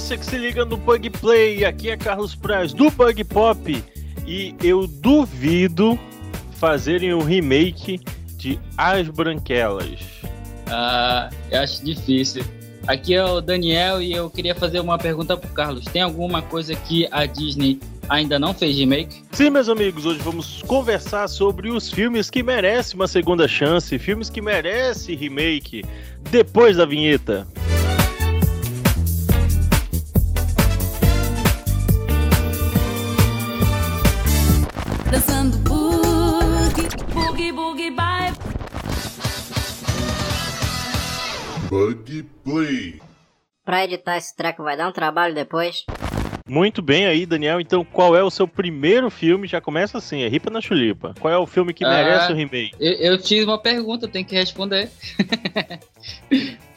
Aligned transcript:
você 0.00 0.16
que 0.16 0.24
se 0.24 0.38
liga 0.38 0.64
no 0.64 0.76
Bug 0.76 1.10
Play, 1.10 1.64
aqui 1.64 1.90
é 1.90 1.96
Carlos 1.96 2.32
Praz 2.32 2.72
do 2.72 2.88
Bug 2.88 3.24
Pop 3.24 3.84
e 4.24 4.54
eu 4.62 4.86
duvido 4.86 5.98
fazerem 6.52 7.12
um 7.12 7.20
remake 7.20 8.00
de 8.36 8.60
As 8.76 9.08
Branquelas. 9.08 9.98
Ah, 10.68 11.28
eu 11.50 11.60
acho 11.60 11.84
difícil. 11.84 12.44
Aqui 12.86 13.12
é 13.12 13.24
o 13.24 13.40
Daniel 13.40 14.00
e 14.00 14.12
eu 14.12 14.30
queria 14.30 14.54
fazer 14.54 14.78
uma 14.78 14.96
pergunta 14.98 15.36
pro 15.36 15.50
Carlos. 15.50 15.84
Tem 15.86 16.00
alguma 16.00 16.42
coisa 16.42 16.76
que 16.76 17.08
a 17.10 17.26
Disney 17.26 17.80
ainda 18.08 18.38
não 18.38 18.54
fez 18.54 18.76
remake? 18.76 19.24
Sim, 19.32 19.50
meus 19.50 19.68
amigos, 19.68 20.06
hoje 20.06 20.20
vamos 20.20 20.62
conversar 20.62 21.26
sobre 21.26 21.70
os 21.70 21.90
filmes 21.90 22.30
que 22.30 22.40
merecem 22.40 22.94
uma 22.94 23.08
segunda 23.08 23.48
chance, 23.48 23.98
filmes 23.98 24.30
que 24.30 24.40
merecem 24.40 25.16
remake, 25.16 25.84
depois 26.30 26.76
da 26.76 26.86
vinheta. 26.86 27.48
Dançando 27.48 27.77
Bug 41.68 42.22
Play. 42.44 43.00
Pra 43.64 43.84
editar 43.84 44.16
esse 44.16 44.34
treco 44.34 44.62
vai 44.62 44.76
dar 44.76 44.88
um 44.88 44.92
trabalho 44.92 45.34
depois. 45.34 45.84
Muito 46.48 46.80
bem 46.80 47.06
aí, 47.06 47.26
Daniel. 47.26 47.60
Então, 47.60 47.84
qual 47.84 48.16
é 48.16 48.22
o 48.22 48.30
seu 48.30 48.48
primeiro 48.48 49.10
filme? 49.10 49.46
Já 49.46 49.60
começa 49.60 49.98
assim, 49.98 50.22
é 50.22 50.28
Ripa 50.28 50.48
na 50.48 50.62
Chulipa. 50.62 51.14
Qual 51.20 51.32
é 51.32 51.36
o 51.36 51.46
filme 51.46 51.74
que 51.74 51.84
Ah. 51.84 51.90
merece 51.90 52.32
o 52.32 52.34
remake? 52.34 52.72
Eu, 52.80 52.92
eu 52.94 53.18
fiz 53.18 53.44
uma 53.44 53.58
pergunta, 53.58 54.06
eu 54.06 54.10
tenho 54.10 54.24
que 54.24 54.34
responder. 54.34 54.90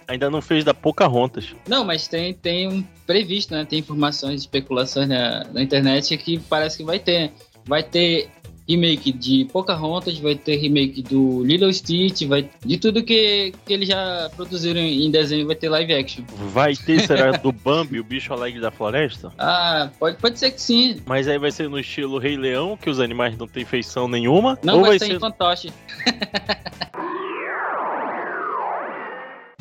Ainda 0.10 0.30
não 0.30 0.42
fez 0.42 0.66
da 0.66 0.74
Pocahontas. 0.74 1.56
Não, 1.70 1.86
mas 1.86 2.06
tem, 2.10 2.34
tem 2.34 2.68
um 2.68 2.84
previsto, 3.08 3.54
né? 3.54 3.64
Tem 3.64 3.80
informações, 3.80 4.42
especulações 4.42 5.08
na, 5.08 5.46
na 5.46 5.62
internet 5.64 6.18
que 6.18 6.38
parece 6.38 6.78
que 6.78 6.84
vai 6.84 7.00
ter. 7.00 7.32
Vai 7.64 7.82
ter 7.82 8.30
remake 8.68 9.12
de 9.12 9.46
Pocahontas, 9.46 10.18
vai 10.20 10.36
ter 10.36 10.58
remake 10.58 11.02
do 11.02 11.44
Lilo 11.44 11.72
Stitch, 11.74 12.24
vai 12.28 12.50
de 12.66 12.78
tudo 12.78 13.04
que, 13.04 13.54
que 13.66 13.74
eles 13.74 13.88
já 13.88 14.30
produziram 14.36 14.80
em 14.80 15.10
desenho 15.12 15.48
vai 15.48 15.56
ter 15.56 15.70
live 15.70 15.94
action. 15.94 16.24
Vai 16.52 16.76
ter, 16.76 17.02
será, 17.02 17.32
do 17.32 17.52
Bambi, 17.52 18.00
o 18.00 18.04
bicho 18.04 18.34
alegre 18.34 18.60
da 18.60 18.72
floresta? 18.72 19.32
Ah, 19.38 19.90
pode, 20.00 20.18
pode 20.18 20.40
ser 20.40 20.52
que 20.52 20.62
sim. 20.62 21.02
Mas 21.06 21.28
aí 21.28 21.38
vai 21.38 21.52
ser 21.52 21.70
no 21.70 21.80
estilo 21.80 22.18
Rei 22.18 22.38
Leão, 22.38 22.78
que 22.78 22.90
os 22.90 23.00
animais 23.00 23.38
não 23.38 23.48
têm 23.48 23.66
feição 23.66 24.08
nenhuma? 24.08 24.58
Não 24.64 24.76
ou 24.76 24.82
vai, 24.82 24.92
vai 24.92 25.00
ser 25.00 25.06
ser 25.06 25.14
em 25.16 25.20
fantoche. 25.20 25.74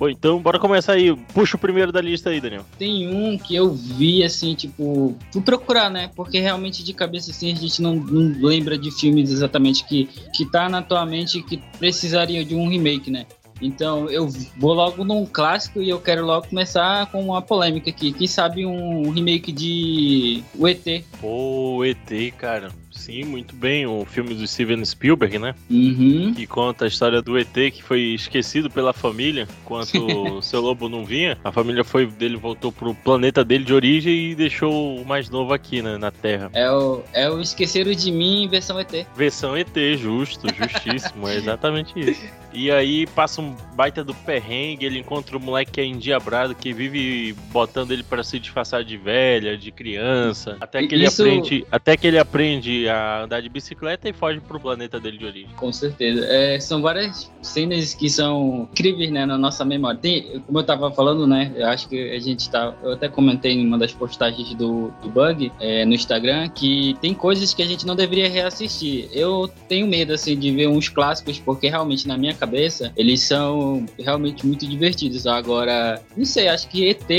Pô, 0.01 0.09
então 0.09 0.41
bora 0.41 0.59
começar 0.59 0.95
aí. 0.95 1.15
Puxa 1.35 1.59
o 1.59 1.61
primeiro 1.61 1.93
da 1.93 2.01
lista 2.01 2.31
aí, 2.31 2.41
Daniel. 2.41 2.65
Tem 2.79 3.07
um 3.15 3.37
que 3.37 3.55
eu 3.55 3.71
vi, 3.71 4.25
assim, 4.25 4.55
tipo, 4.55 5.15
fui 5.31 5.43
procurar, 5.43 5.91
né? 5.91 6.11
Porque 6.17 6.41
realmente 6.41 6.83
de 6.83 6.95
cabeça, 6.95 7.31
assim, 7.31 7.53
a 7.53 7.55
gente 7.55 7.83
não, 7.83 7.97
não 7.97 8.35
lembra 8.41 8.79
de 8.79 8.91
filmes 8.91 9.31
exatamente 9.31 9.85
que, 9.87 10.07
que 10.35 10.47
tá 10.47 10.71
na 10.71 10.81
tua 10.81 11.05
mente 11.05 11.43
que 11.43 11.59
precisariam 11.79 12.43
de 12.43 12.55
um 12.55 12.67
remake, 12.67 13.11
né? 13.11 13.27
Então 13.61 14.09
eu 14.09 14.27
vou 14.57 14.73
logo 14.73 15.05
num 15.05 15.27
clássico 15.27 15.83
e 15.83 15.91
eu 15.91 16.01
quero 16.01 16.25
logo 16.25 16.49
começar 16.49 17.05
com 17.11 17.23
uma 17.23 17.43
polêmica 17.43 17.91
aqui. 17.91 18.11
Quem 18.11 18.27
sabe 18.27 18.65
um 18.65 19.11
remake 19.11 19.53
de 19.53 20.43
O 20.59 20.67
ET? 20.67 21.05
Pô, 21.21 21.85
ET, 21.85 22.33
cara. 22.39 22.73
Sim, 22.91 23.25
muito 23.25 23.55
bem. 23.55 23.87
O 23.87 24.05
filme 24.05 24.35
do 24.35 24.47
Steven 24.47 24.85
Spielberg, 24.85 25.39
né? 25.39 25.55
Uhum. 25.71 26.35
Que 26.35 26.47
conta 26.47 26.85
a 26.85 26.89
história 26.89 27.23
do 27.23 27.39
ET 27.39 27.53
que 27.53 27.83
foi 27.83 28.01
esquecido 28.01 28.71
pela 28.71 28.93
família 28.93 29.47
enquanto 29.63 29.97
o 30.39 30.43
seu 30.43 30.61
lobo 30.61 30.89
não 30.89 31.05
vinha. 31.05 31.39
A 31.45 31.53
família 31.53 31.85
foi 31.85 32.07
dele 32.07 32.37
voltou 32.37 32.73
pro 32.73 32.95
planeta 32.95 33.45
dele 33.45 33.65
de 33.65 33.73
origem 33.73 34.31
e 34.31 34.35
deixou 34.35 34.97
o 34.97 35.07
mais 35.07 35.31
novo 35.31 35.53
aqui, 35.53 35.83
né, 35.83 35.97
na 35.99 36.11
Terra. 36.11 36.51
É 36.53 36.71
o, 36.71 37.03
é 37.13 37.31
o 37.31 37.41
Esqueceram 37.41 37.93
de 37.93 38.11
Mim 38.11 38.49
versão 38.51 38.79
ET. 38.81 39.07
Versão 39.17 39.57
ET, 39.57 39.75
justo, 39.97 40.47
justíssimo, 40.55 41.29
é 41.29 41.37
exatamente 41.37 41.99
isso. 41.99 42.23
E 42.53 42.71
aí 42.71 43.07
passa 43.07 43.41
um 43.41 43.55
baita 43.75 44.03
do 44.03 44.15
perrengue, 44.15 44.85
ele 44.85 44.99
encontra 44.99 45.37
um 45.37 45.41
moleque 45.41 45.73
que 45.73 45.81
é 45.81 45.85
endiabrado, 45.85 46.55
que 46.55 46.73
vive 46.73 47.35
botando 47.53 47.93
ele 47.93 48.03
para 48.03 48.23
se 48.23 48.39
disfarçar 48.39 48.85
de 48.85 48.97
velha, 48.97 49.57
de 49.57 49.71
criança, 49.71 50.57
até 50.61 50.87
que 50.87 50.95
ele 50.95 51.07
Isso- 51.07 51.23
aprende, 51.23 51.67
até 51.71 51.97
que 51.97 52.07
ele 52.07 52.19
aprende 52.19 52.89
a 52.89 53.23
andar 53.25 53.41
de 53.41 53.49
bicicleta 53.49 54.09
e 54.09 54.13
foge 54.13 54.41
pro 54.41 54.59
planeta 54.59 54.99
dele 54.99 55.19
de 55.19 55.25
origem. 55.25 55.51
Com 55.57 55.73
certeza. 55.73 56.25
É, 56.27 56.59
são 56.61 56.83
várias 56.83 57.31
cenas 57.43 57.95
que 57.95 58.09
são 58.11 58.69
incríveis, 58.73 59.11
né, 59.11 59.25
na 59.25 59.39
nossa 59.39 59.65
memória. 59.65 59.99
Tem, 60.01 60.41
como 60.47 60.59
eu 60.59 60.65
tava 60.65 60.91
falando, 60.91 61.27
né, 61.27 61.53
eu 61.55 61.67
acho 61.67 61.89
que 61.89 62.11
a 62.15 62.19
gente 62.19 62.51
tá... 62.51 62.75
Eu 62.83 62.93
até 62.93 63.09
comentei 63.09 63.53
em 63.53 63.67
uma 63.67 63.79
das 63.79 63.93
postagens 63.93 64.55
do, 64.55 64.93
do 65.03 65.09
Bug 65.09 65.53
é, 65.61 65.85
no 65.85 65.95
Instagram 65.95 66.49
que 66.49 66.97
tem 67.01 67.15
coisas 67.15 67.55
que 67.55 67.63
a 67.63 67.67
gente 67.67 67.87
não 67.87 67.95
deveria 67.95 68.29
reassistir. 68.29 69.09
Eu 69.13 69.49
tenho 69.69 69.87
medo, 69.87 70.13
assim, 70.13 70.37
de 70.37 70.51
ver 70.51 70.69
uns 70.69 70.89
clássicos 70.89 71.39
porque 71.39 71.69
realmente 71.69 72.07
na 72.09 72.17
minha 72.17 72.35
cabeça 72.41 72.93
eles 72.97 73.21
são 73.21 73.87
realmente 73.99 74.47
muito 74.47 74.67
divertidos. 74.67 75.27
Agora, 75.27 76.03
não 76.17 76.25
sei, 76.25 76.49
acho 76.49 76.69
que 76.69 76.89
ET 76.89 77.11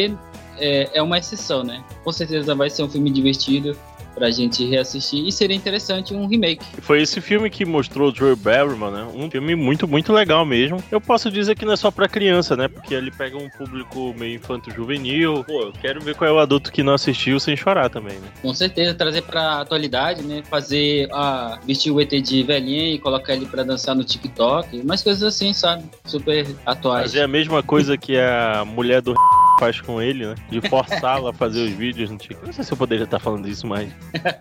é, 0.58 0.90
é 0.94 1.02
uma 1.02 1.18
exceção, 1.18 1.64
né? 1.64 1.84
Com 2.04 2.12
certeza 2.12 2.54
vai 2.56 2.70
ser 2.70 2.84
um 2.84 2.90
filme 2.90 3.10
divertido 3.10 3.78
pra 4.14 4.30
gente 4.30 4.66
reassistir 4.66 5.26
e 5.26 5.32
seria 5.32 5.56
interessante 5.56 6.14
um 6.14 6.28
remake. 6.28 6.66
Foi 6.82 7.02
esse 7.02 7.22
filme 7.22 7.50
que 7.50 7.66
mostrou 7.66 8.10
o 8.10 8.12
Drew 8.12 8.36
Barrymore, 8.36 8.92
né? 8.92 9.08
Um 9.14 9.30
filme 9.30 9.56
muito, 9.56 9.88
muito 9.88 10.14
legal 10.14 10.46
mesmo. 10.46 10.84
Eu 10.92 11.00
posso 11.00 11.32
dizer 11.32 11.56
que 11.56 11.66
não 11.66 11.74
é 11.74 11.76
só 11.78 11.92
pra 11.92 12.08
criança, 12.08 12.56
né? 12.56 12.68
Porque 12.68 12.94
ele 12.94 13.12
pega 13.12 13.38
um 13.38 13.50
público 13.50 14.14
meio 14.18 14.36
infanto-juvenil. 14.36 15.44
Pô, 15.44 15.62
eu 15.62 15.74
quero 15.74 16.02
ver 16.02 16.16
qual 16.16 16.30
é 16.30 16.34
o 16.34 16.40
adulto 16.40 16.72
que 16.72 16.84
não 16.84 16.94
assistiu 16.94 17.40
sem 17.40 17.56
chorar 17.56 17.90
também, 17.90 18.18
né? 18.20 18.28
Com 18.42 18.54
certeza, 18.54 18.94
trazer 18.94 19.24
pra 19.24 19.62
atualidade, 19.62 20.24
né? 20.24 20.44
Fazer 20.50 21.08
a 21.12 21.60
vestir 21.66 21.92
o 21.92 22.00
ET 22.00 22.10
de 22.10 22.44
velhinha 22.44 22.94
e 22.94 23.00
colocar 23.00 23.34
ele 23.34 23.46
pra 23.46 23.64
dançar 23.64 23.96
no 23.96 24.04
TikTok, 24.04 24.80
umas 24.80 25.02
coisas 25.04 25.24
assim, 25.24 25.54
sabe? 25.54 25.84
Super 26.06 26.48
atuais. 26.66 27.12
Fazer 27.12 27.22
a 27.22 27.28
mesma 27.28 27.64
coisa 27.64 27.98
que 27.98 28.18
a 28.18 28.64
mulher 28.66 29.02
do 29.02 29.16
faz 29.62 29.80
com 29.80 30.02
ele, 30.02 30.26
né? 30.26 30.34
De 30.50 30.60
forçá-la 30.68 31.30
a 31.30 31.34
fazer 31.34 31.62
os 31.62 31.70
vídeos 31.70 32.10
TikTok. 32.10 32.48
Não 32.48 32.52
sei 32.52 32.64
se 32.64 32.74
eu 32.74 32.78
poderia 32.78 33.04
estar 33.04 33.20
falando 33.20 33.48
isso, 33.48 33.68
mas. 33.68 33.92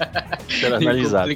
Será 0.48 0.78
analisado. 0.78 1.30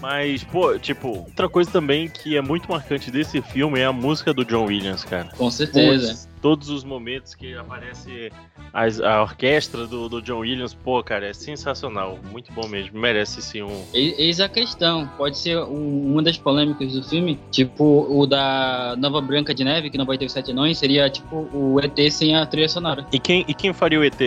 Mas, 0.00 0.44
pô, 0.44 0.78
tipo, 0.78 1.08
outra 1.08 1.48
coisa 1.48 1.68
também 1.68 2.08
que 2.08 2.36
é 2.36 2.40
muito 2.40 2.70
marcante 2.70 3.10
desse 3.10 3.42
filme 3.42 3.80
é 3.80 3.86
a 3.86 3.92
música 3.92 4.32
do 4.32 4.44
John 4.44 4.66
Williams, 4.66 5.02
cara. 5.02 5.30
Com 5.36 5.50
certeza. 5.50 6.12
Putz, 6.12 6.28
todos 6.44 6.68
os 6.68 6.84
momentos 6.84 7.34
que 7.34 7.54
aparece 7.54 8.30
as- 8.70 9.00
a 9.00 9.22
orquestra 9.22 9.86
do, 9.86 10.10
do 10.10 10.20
John 10.20 10.40
Williams, 10.40 10.74
pô, 10.74 11.02
cara, 11.02 11.26
é 11.26 11.32
sensacional. 11.32 12.18
Muito 12.30 12.52
bom 12.52 12.68
mesmo. 12.68 12.98
Merece 13.00 13.40
sim 13.40 13.62
um. 13.62 13.82
Eis 13.94 14.40
a 14.40 14.48
questão. 14.48 15.08
Pode 15.16 15.38
ser 15.38 15.56
um- 15.60 16.12
uma 16.12 16.22
das 16.22 16.36
polêmicas 16.36 16.92
do 16.92 17.02
filme, 17.02 17.40
tipo 17.50 18.06
o 18.10 18.26
da 18.26 18.94
Nova 18.98 19.22
Branca 19.22 19.54
de 19.54 19.64
Neve, 19.64 19.88
que 19.88 19.96
não 19.96 20.04
vai 20.04 20.18
ter 20.18 20.26
os 20.26 20.32
sete 20.32 20.50
anões, 20.50 20.76
seria 20.76 21.08
tipo 21.08 21.48
o 21.50 21.80
ET 21.80 22.10
sem 22.10 22.36
a 22.36 22.44
trilha 22.44 22.68
sonora. 22.68 23.06
E 23.10 23.18
quem, 23.18 23.42
e 23.48 23.54
quem 23.54 23.72
faria 23.72 23.98
o 23.98 24.04
ET? 24.04 24.20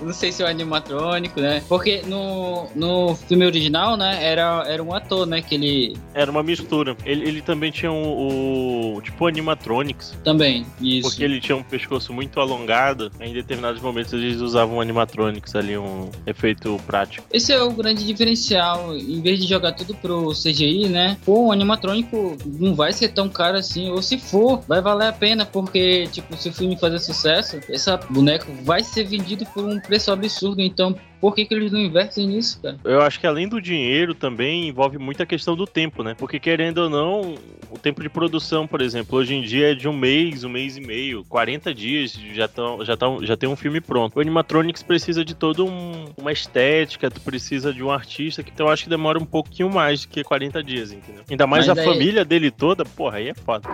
Não 0.00 0.12
sei 0.12 0.30
se 0.30 0.44
é 0.44 0.46
o 0.46 0.48
animatrônico, 0.48 1.40
né? 1.40 1.60
Porque 1.68 2.02
no, 2.06 2.68
no 2.76 3.16
filme 3.16 3.44
original, 3.46 3.96
né, 3.96 4.22
era, 4.24 4.62
era 4.68 4.80
um 4.80 4.94
ator, 4.94 5.26
né, 5.26 5.42
que 5.42 5.56
ele 5.56 5.96
Era 6.14 6.30
uma 6.30 6.44
mistura. 6.44 6.96
Ele, 7.04 7.26
ele 7.26 7.42
também 7.42 7.72
tinha 7.72 7.90
o, 7.90 8.96
o 8.96 9.02
tipo 9.02 9.26
animatronics. 9.26 10.16
também, 10.22 10.64
isso. 10.80 11.08
Porque 11.08 11.24
ele 11.24 11.40
tinha 11.40 11.56
um 11.56 11.63
pescoço 11.64 12.12
muito 12.12 12.40
alongado. 12.40 13.10
Em 13.20 13.32
determinados 13.32 13.80
momentos 13.80 14.12
eles 14.12 14.40
usavam 14.40 14.80
animatronics 14.80 15.54
ali, 15.54 15.76
um 15.76 16.10
efeito 16.26 16.80
prático. 16.86 17.26
Esse 17.32 17.52
é 17.52 17.62
o 17.62 17.70
grande 17.70 18.06
diferencial. 18.06 18.96
Em 18.96 19.20
vez 19.20 19.40
de 19.40 19.46
jogar 19.46 19.72
tudo 19.72 19.94
pro 19.94 20.32
CGI, 20.32 20.88
né? 20.88 21.16
Pô, 21.24 21.46
o 21.46 21.52
animatrônico 21.52 22.36
não 22.44 22.74
vai 22.74 22.92
ser 22.92 23.08
tão 23.08 23.28
caro 23.28 23.56
assim. 23.56 23.90
Ou 23.90 24.02
se 24.02 24.18
for, 24.18 24.60
vai 24.66 24.80
valer 24.80 25.08
a 25.08 25.12
pena. 25.12 25.44
Porque, 25.44 26.06
tipo, 26.08 26.36
se 26.36 26.48
o 26.48 26.52
filme 26.52 26.76
fazer 26.76 26.98
sucesso, 26.98 27.58
essa 27.68 27.96
boneco 27.96 28.46
vai 28.62 28.82
ser 28.82 29.04
vendido 29.04 29.44
por 29.46 29.64
um 29.64 29.80
preço 29.80 30.10
absurdo. 30.12 30.60
Então, 30.60 30.94
por 31.20 31.34
que, 31.34 31.44
que 31.46 31.54
eles 31.54 31.72
não 31.72 31.80
investem 31.80 32.26
nisso, 32.26 32.60
cara? 32.60 32.78
Eu 32.84 33.00
acho 33.02 33.18
que 33.18 33.26
além 33.26 33.48
do 33.48 33.60
dinheiro 33.60 34.14
também 34.14 34.68
envolve 34.68 34.98
muita 34.98 35.24
questão 35.24 35.56
do 35.56 35.66
tempo, 35.66 36.02
né? 36.02 36.14
Porque 36.14 36.38
querendo 36.38 36.78
ou 36.78 36.90
não, 36.90 37.34
o 37.70 37.78
tempo 37.78 38.02
de 38.02 38.08
produção, 38.08 38.66
por 38.66 38.80
exemplo, 38.80 39.18
hoje 39.18 39.34
em 39.34 39.42
dia 39.42 39.72
é 39.72 39.74
de 39.74 39.88
um 39.88 39.92
mês, 39.92 40.44
um 40.44 40.48
mês 40.48 40.76
e 40.76 40.80
meio, 40.80 41.24
40 41.28 41.72
dias 41.74 42.12
já, 42.34 42.46
tão, 42.46 42.84
já, 42.84 42.96
tão, 42.96 43.24
já 43.24 43.36
tem 43.36 43.48
um 43.48 43.56
filme 43.56 43.80
pronto. 43.80 44.16
O 44.16 44.20
Animatronics 44.20 44.82
precisa 44.82 45.24
de 45.24 45.34
toda 45.34 45.62
um, 45.64 46.06
uma 46.16 46.30
estética, 46.32 47.10
tu 47.10 47.20
precisa 47.20 47.72
de 47.72 47.82
um 47.82 47.90
artista, 47.90 48.42
que 48.42 48.50
então 48.50 48.66
eu 48.66 48.72
acho 48.72 48.84
que 48.84 48.90
demora 48.90 49.18
um 49.18 49.24
pouquinho 49.26 49.70
mais 49.70 50.02
do 50.02 50.08
que 50.08 50.22
40 50.22 50.62
dias, 50.62 50.92
entendeu? 50.92 51.22
Ainda 51.30 51.46
mais 51.46 51.66
Mas 51.66 51.70
a 51.70 51.74
daí- 51.82 51.84
família 51.90 52.24
dele 52.24 52.50
toda, 52.50 52.84
porra, 52.84 53.16
aí 53.18 53.28
é 53.28 53.34
foda. 53.34 53.68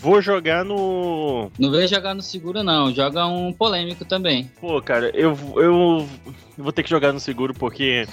Vou 0.00 0.22
jogar 0.22 0.64
no. 0.64 1.50
Não 1.58 1.70
vem 1.70 1.88
jogar 1.88 2.14
no 2.14 2.22
seguro, 2.22 2.62
não. 2.62 2.94
Joga 2.94 3.26
um 3.26 3.52
polêmico 3.52 4.04
também. 4.04 4.50
Pô, 4.60 4.80
cara, 4.80 5.10
eu, 5.14 5.36
eu 5.56 6.08
vou 6.62 6.72
ter 6.72 6.82
que 6.82 6.90
jogar 6.90 7.12
no 7.12 7.20
seguro 7.20 7.54
porque. 7.54 8.06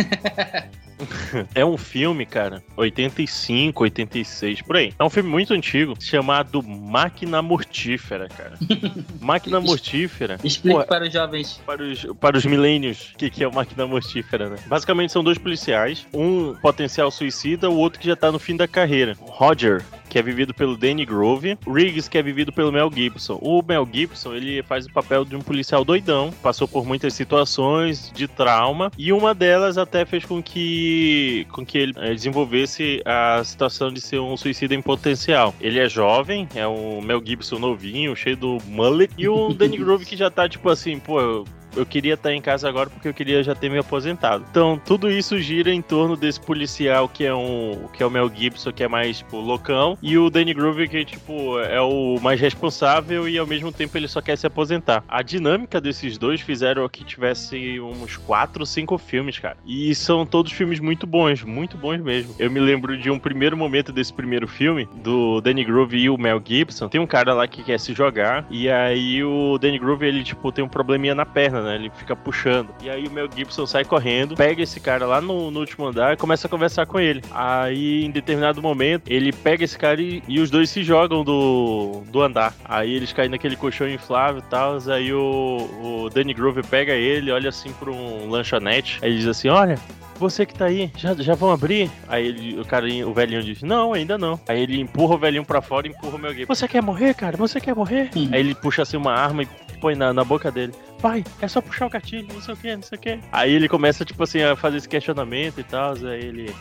é 1.53 1.65
um 1.65 1.77
filme, 1.77 2.25
cara, 2.25 2.63
85, 2.77 3.83
86, 3.83 4.61
por 4.61 4.77
aí. 4.77 4.93
É 4.97 5.03
um 5.03 5.09
filme 5.09 5.29
muito 5.29 5.53
antigo, 5.53 5.95
chamado 5.99 6.63
Máquina 6.63 7.41
Mortífera, 7.41 8.29
cara. 8.29 8.53
Máquina 9.19 9.59
Mortífera. 9.59 10.37
Explique 10.43 10.77
Pô, 10.77 10.85
para 10.85 11.05
os 11.05 11.13
jovens. 11.13 11.61
para 11.65 11.83
os, 11.83 12.05
para 12.19 12.37
os 12.37 12.45
milênios 12.45 13.11
o 13.13 13.17
que, 13.17 13.29
que 13.29 13.43
é 13.43 13.47
o 13.47 13.53
máquina 13.53 13.85
mortífera, 13.85 14.49
né? 14.49 14.57
Basicamente 14.67 15.11
são 15.11 15.23
dois 15.23 15.37
policiais, 15.37 16.05
um 16.13 16.53
potencial 16.55 17.09
suicida, 17.11 17.69
o 17.69 17.77
outro 17.77 17.99
que 17.99 18.07
já 18.07 18.15
tá 18.15 18.31
no 18.31 18.39
fim 18.39 18.55
da 18.55 18.67
carreira. 18.67 19.15
Roger, 19.21 19.83
que 20.09 20.19
é 20.19 20.21
vivido 20.21 20.53
pelo 20.53 20.77
Danny 20.77 21.05
Grove, 21.05 21.57
Riggs, 21.67 22.09
que 22.09 22.17
é 22.17 22.23
vivido 22.23 22.51
pelo 22.51 22.71
Mel 22.71 22.91
Gibson. 22.93 23.37
O 23.41 23.61
Mel 23.61 23.87
Gibson, 23.91 24.33
ele 24.33 24.63
faz 24.63 24.85
o 24.85 24.93
papel 24.93 25.25
de 25.25 25.35
um 25.35 25.41
policial 25.41 25.83
doidão, 25.83 26.31
passou 26.41 26.67
por 26.67 26.85
muitas 26.85 27.13
situações 27.13 28.11
de 28.13 28.27
trauma, 28.35 28.91
e 28.97 29.11
uma 29.13 29.33
delas 29.33 29.77
até 29.77 30.05
fez 30.05 30.25
com 30.25 30.41
que, 30.41 31.47
com 31.51 31.65
que 31.65 31.77
ele 31.77 31.93
eh, 31.97 32.13
desenvolvesse 32.13 33.01
a 33.05 33.41
situação 33.43 33.91
de 33.91 34.01
ser 34.01 34.19
um 34.19 34.35
suicida 34.35 34.75
em 34.75 34.81
potencial. 34.81 35.53
Ele 35.59 35.79
é 35.79 35.87
jovem, 35.87 36.47
é 36.55 36.67
um 36.67 37.01
Mel 37.01 37.21
Gibson 37.23 37.59
novinho, 37.59 38.15
cheio 38.15 38.37
do 38.37 38.57
mullet, 38.65 39.13
e 39.17 39.27
o 39.27 39.53
Danny 39.53 39.77
Grove 39.79 40.05
que 40.05 40.15
já 40.15 40.29
tá 40.29 40.47
tipo 40.47 40.69
assim, 40.69 40.99
pô, 40.99 41.45
eu 41.75 41.85
queria 41.85 42.13
estar 42.13 42.33
em 42.33 42.41
casa 42.41 42.67
agora 42.67 42.89
porque 42.89 43.07
eu 43.07 43.13
queria 43.13 43.43
já 43.43 43.55
ter 43.55 43.69
me 43.69 43.77
aposentado. 43.77 44.45
Então, 44.49 44.79
tudo 44.83 45.09
isso 45.09 45.39
gira 45.39 45.71
em 45.71 45.81
torno 45.81 46.15
desse 46.15 46.39
policial 46.39 47.07
que 47.07 47.25
é 47.25 47.33
um 47.33 47.87
que 47.93 48.03
é 48.03 48.05
o 48.05 48.11
Mel 48.11 48.31
Gibson, 48.33 48.71
que 48.71 48.83
é 48.83 48.87
mais 48.87 49.19
tipo 49.19 49.37
loucão, 49.37 49.97
e 50.01 50.17
o 50.17 50.29
Danny 50.29 50.53
Groove 50.53 50.87
que 50.87 51.05
tipo 51.05 51.59
é 51.59 51.81
o 51.81 52.19
mais 52.21 52.39
responsável 52.39 53.27
e 53.27 53.37
ao 53.37 53.47
mesmo 53.47 53.71
tempo 53.71 53.97
ele 53.97 54.07
só 54.07 54.21
quer 54.21 54.37
se 54.37 54.47
aposentar. 54.47 55.03
A 55.07 55.21
dinâmica 55.21 55.79
desses 55.79 56.17
dois 56.17 56.41
fizeram 56.41 56.87
que 56.89 57.03
tivesse 57.03 57.79
uns 57.79 58.17
quatro, 58.17 58.65
cinco 58.65 58.97
filmes, 58.97 59.39
cara. 59.39 59.57
E 59.65 59.93
são 59.95 60.25
todos 60.25 60.51
filmes 60.51 60.79
muito 60.79 61.05
bons, 61.05 61.43
muito 61.43 61.77
bons 61.77 62.01
mesmo. 62.01 62.35
Eu 62.39 62.51
me 62.51 62.59
lembro 62.59 62.97
de 62.97 63.09
um 63.09 63.19
primeiro 63.19 63.57
momento 63.57 63.91
desse 63.91 64.13
primeiro 64.13 64.47
filme 64.47 64.87
do 64.95 65.41
Danny 65.41 65.63
Groove 65.63 65.97
e 65.97 66.09
o 66.09 66.17
Mel 66.17 66.41
Gibson. 66.43 66.87
Tem 66.87 67.01
um 67.01 67.07
cara 67.07 67.33
lá 67.33 67.47
que 67.47 67.63
quer 67.63 67.79
se 67.79 67.93
jogar 67.93 68.45
e 68.49 68.69
aí 68.69 69.23
o 69.23 69.57
Danny 69.57 69.79
Groove 69.79 70.05
ele 70.05 70.23
tipo 70.23 70.51
tem 70.51 70.63
um 70.63 70.69
probleminha 70.69 71.15
na 71.15 71.25
perna, 71.25 71.61
né? 71.65 71.75
Ele 71.75 71.89
fica 71.89 72.15
puxando. 72.15 72.69
E 72.81 72.89
aí 72.89 73.07
o 73.07 73.11
Mel 73.11 73.27
Gibson 73.33 73.65
sai 73.65 73.83
correndo, 73.83 74.35
pega 74.35 74.61
esse 74.61 74.79
cara 74.79 75.05
lá 75.05 75.19
no, 75.19 75.51
no 75.51 75.59
último 75.59 75.85
andar 75.85 76.13
e 76.13 76.17
começa 76.17 76.47
a 76.47 76.49
conversar 76.49 76.85
com 76.85 76.99
ele. 76.99 77.21
Aí, 77.31 78.05
em 78.05 78.11
determinado 78.11 78.61
momento, 78.61 79.03
ele 79.07 79.31
pega 79.31 79.63
esse 79.63 79.77
cara 79.77 80.01
e, 80.01 80.23
e 80.27 80.39
os 80.39 80.49
dois 80.49 80.69
se 80.69 80.83
jogam 80.83 81.23
do, 81.23 82.03
do 82.09 82.21
andar. 82.21 82.53
Aí 82.63 82.93
eles 82.93 83.11
caem 83.11 83.29
naquele 83.29 83.55
colchão 83.55 83.89
inflável 83.89 84.39
e 84.39 84.49
tal. 84.49 84.77
Aí 84.89 85.13
o, 85.13 86.05
o 86.05 86.09
Danny 86.09 86.33
Grover 86.33 86.65
pega 86.65 86.93
ele, 86.93 87.31
olha 87.31 87.49
assim 87.49 87.71
pra 87.73 87.91
um 87.91 88.29
lanchonete. 88.29 88.99
Aí 89.01 89.09
ele 89.09 89.17
diz 89.17 89.27
assim: 89.27 89.49
Olha, 89.49 89.79
você 90.17 90.45
que 90.45 90.53
tá 90.53 90.65
aí, 90.65 90.91
já, 90.95 91.13
já 91.13 91.35
vão 91.35 91.51
abrir? 91.51 91.91
Aí 92.07 92.27
ele, 92.27 92.59
o 92.59 92.65
cara, 92.65 92.87
o 93.05 93.13
velhinho 93.13 93.43
diz, 93.43 93.61
não, 93.61 93.93
ainda 93.93 94.17
não. 94.17 94.39
Aí 94.47 94.61
ele 94.61 94.79
empurra 94.79 95.15
o 95.15 95.17
velhinho 95.17 95.45
pra 95.45 95.61
fora 95.61 95.87
e 95.87 95.91
empurra 95.91 96.15
o 96.15 96.19
meu 96.19 96.33
Gibson. 96.33 96.53
Você 96.53 96.67
quer 96.67 96.81
morrer, 96.81 97.13
cara? 97.13 97.35
Você 97.35 97.59
quer 97.59 97.75
morrer? 97.75 98.09
Uhum. 98.15 98.29
Aí 98.31 98.39
ele 98.39 98.55
puxa 98.55 98.81
assim 98.81 98.97
uma 98.97 99.13
arma 99.13 99.43
e 99.43 99.47
põe 99.79 99.95
na, 99.95 100.13
na 100.13 100.23
boca 100.23 100.49
dele. 100.51 100.73
Vai, 101.05 101.23
é 101.39 101.47
só 101.47 101.61
puxar 101.61 101.85
o 101.85 101.89
gatilho, 101.91 102.27
não 102.33 102.41
sei 102.41 102.55
o 102.55 102.57
que, 102.57 102.75
não 102.75 102.81
sei 102.81 102.97
o 102.97 102.99
que. 102.99 103.19
Aí 103.31 103.53
ele 103.53 103.69
começa, 103.69 104.03
tipo 104.03 104.23
assim, 104.23 104.41
a 104.41 104.55
fazer 104.55 104.77
esse 104.77 104.89
questionamento 104.89 105.59
e 105.59 105.63
tal. 105.63 105.93
Aí 105.93 106.19
ele. 106.19 106.55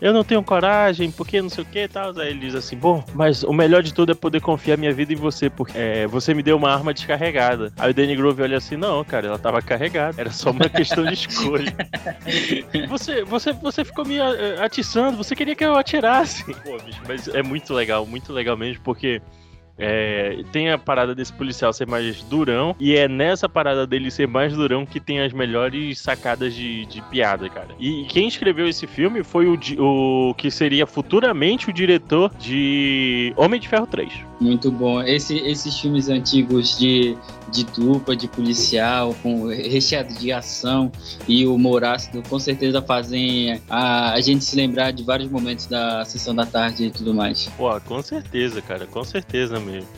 Eu 0.00 0.14
não 0.14 0.24
tenho 0.24 0.42
coragem, 0.42 1.10
porque 1.10 1.42
não 1.42 1.50
sei 1.50 1.62
o 1.62 1.66
que 1.66 1.80
e 1.80 1.88
tal. 1.88 2.18
Aí 2.18 2.30
ele 2.30 2.38
diz 2.38 2.54
assim: 2.54 2.78
Bom, 2.78 3.04
mas 3.12 3.42
o 3.42 3.52
melhor 3.52 3.82
de 3.82 3.92
tudo 3.92 4.12
é 4.12 4.14
poder 4.14 4.40
confiar 4.40 4.78
minha 4.78 4.90
vida 4.90 5.12
em 5.12 5.16
você, 5.16 5.50
porque 5.50 5.76
é, 5.76 6.06
você 6.06 6.32
me 6.32 6.42
deu 6.42 6.56
uma 6.56 6.72
arma 6.72 6.94
descarregada. 6.94 7.74
Aí 7.76 7.90
o 7.90 7.94
Danny 7.94 8.16
Grove 8.16 8.42
olha 8.42 8.56
assim: 8.56 8.74
Não, 8.74 9.04
cara, 9.04 9.26
ela 9.26 9.38
tava 9.38 9.60
carregada. 9.60 10.18
Era 10.18 10.30
só 10.30 10.50
uma 10.50 10.66
questão 10.66 11.04
de 11.04 11.12
escolha. 11.12 11.76
você, 12.88 13.22
você, 13.22 13.52
você 13.52 13.84
ficou 13.84 14.06
me 14.06 14.16
eh, 14.16 14.56
atiçando, 14.62 15.18
você 15.18 15.36
queria 15.36 15.54
que 15.54 15.62
eu 15.62 15.76
atirasse. 15.76 16.42
Pô, 16.64 16.78
bicho, 16.78 17.02
mas 17.06 17.28
é 17.28 17.42
muito 17.42 17.74
legal, 17.74 18.06
muito 18.06 18.32
legal 18.32 18.56
mesmo, 18.56 18.82
porque. 18.82 19.20
É, 19.80 20.42
tem 20.52 20.70
a 20.70 20.78
parada 20.78 21.14
desse 21.14 21.32
policial 21.32 21.72
ser 21.72 21.86
mais 21.86 22.22
durão, 22.22 22.76
e 22.78 22.94
é 22.94 23.08
nessa 23.08 23.48
parada 23.48 23.86
dele 23.86 24.10
ser 24.10 24.28
mais 24.28 24.52
durão 24.52 24.84
que 24.86 25.00
tem 25.00 25.20
as 25.20 25.32
melhores 25.32 25.98
sacadas 25.98 26.54
de, 26.54 26.84
de 26.86 27.00
piada, 27.02 27.48
cara. 27.48 27.68
E 27.78 28.04
quem 28.04 28.28
escreveu 28.28 28.68
esse 28.68 28.86
filme 28.86 29.22
foi 29.24 29.46
o, 29.46 29.58
o 29.78 30.34
que 30.34 30.50
seria 30.50 30.86
futuramente 30.86 31.70
o 31.70 31.72
diretor 31.72 32.30
de 32.38 33.32
Homem 33.36 33.58
de 33.60 33.68
Ferro 33.68 33.86
3. 33.86 34.12
Muito 34.40 34.70
bom. 34.70 35.02
Esse- 35.02 35.38
esses 35.38 35.78
filmes 35.78 36.08
antigos 36.08 36.78
de, 36.78 37.14
de 37.52 37.64
dupla, 37.64 38.16
de 38.16 38.26
policial, 38.26 39.14
com 39.22 39.46
recheado 39.48 40.14
de 40.14 40.32
ação 40.32 40.90
e 41.28 41.46
humor 41.46 41.84
ácido, 41.84 42.22
com 42.28 42.38
certeza 42.38 42.80
fazem 42.80 43.60
a, 43.68 44.12
a 44.12 44.20
gente 44.20 44.44
se 44.44 44.56
lembrar 44.56 44.92
de 44.92 45.02
vários 45.02 45.30
momentos 45.30 45.66
da 45.66 46.04
sessão 46.06 46.34
da 46.34 46.46
tarde 46.46 46.84
e 46.86 46.90
tudo 46.90 47.12
mais. 47.12 47.50
Pô, 47.56 47.78
com 47.82 48.00
certeza, 48.02 48.62
cara, 48.62 48.86
com 48.86 49.04
certeza 49.04 49.60
mesmo. 49.70 49.88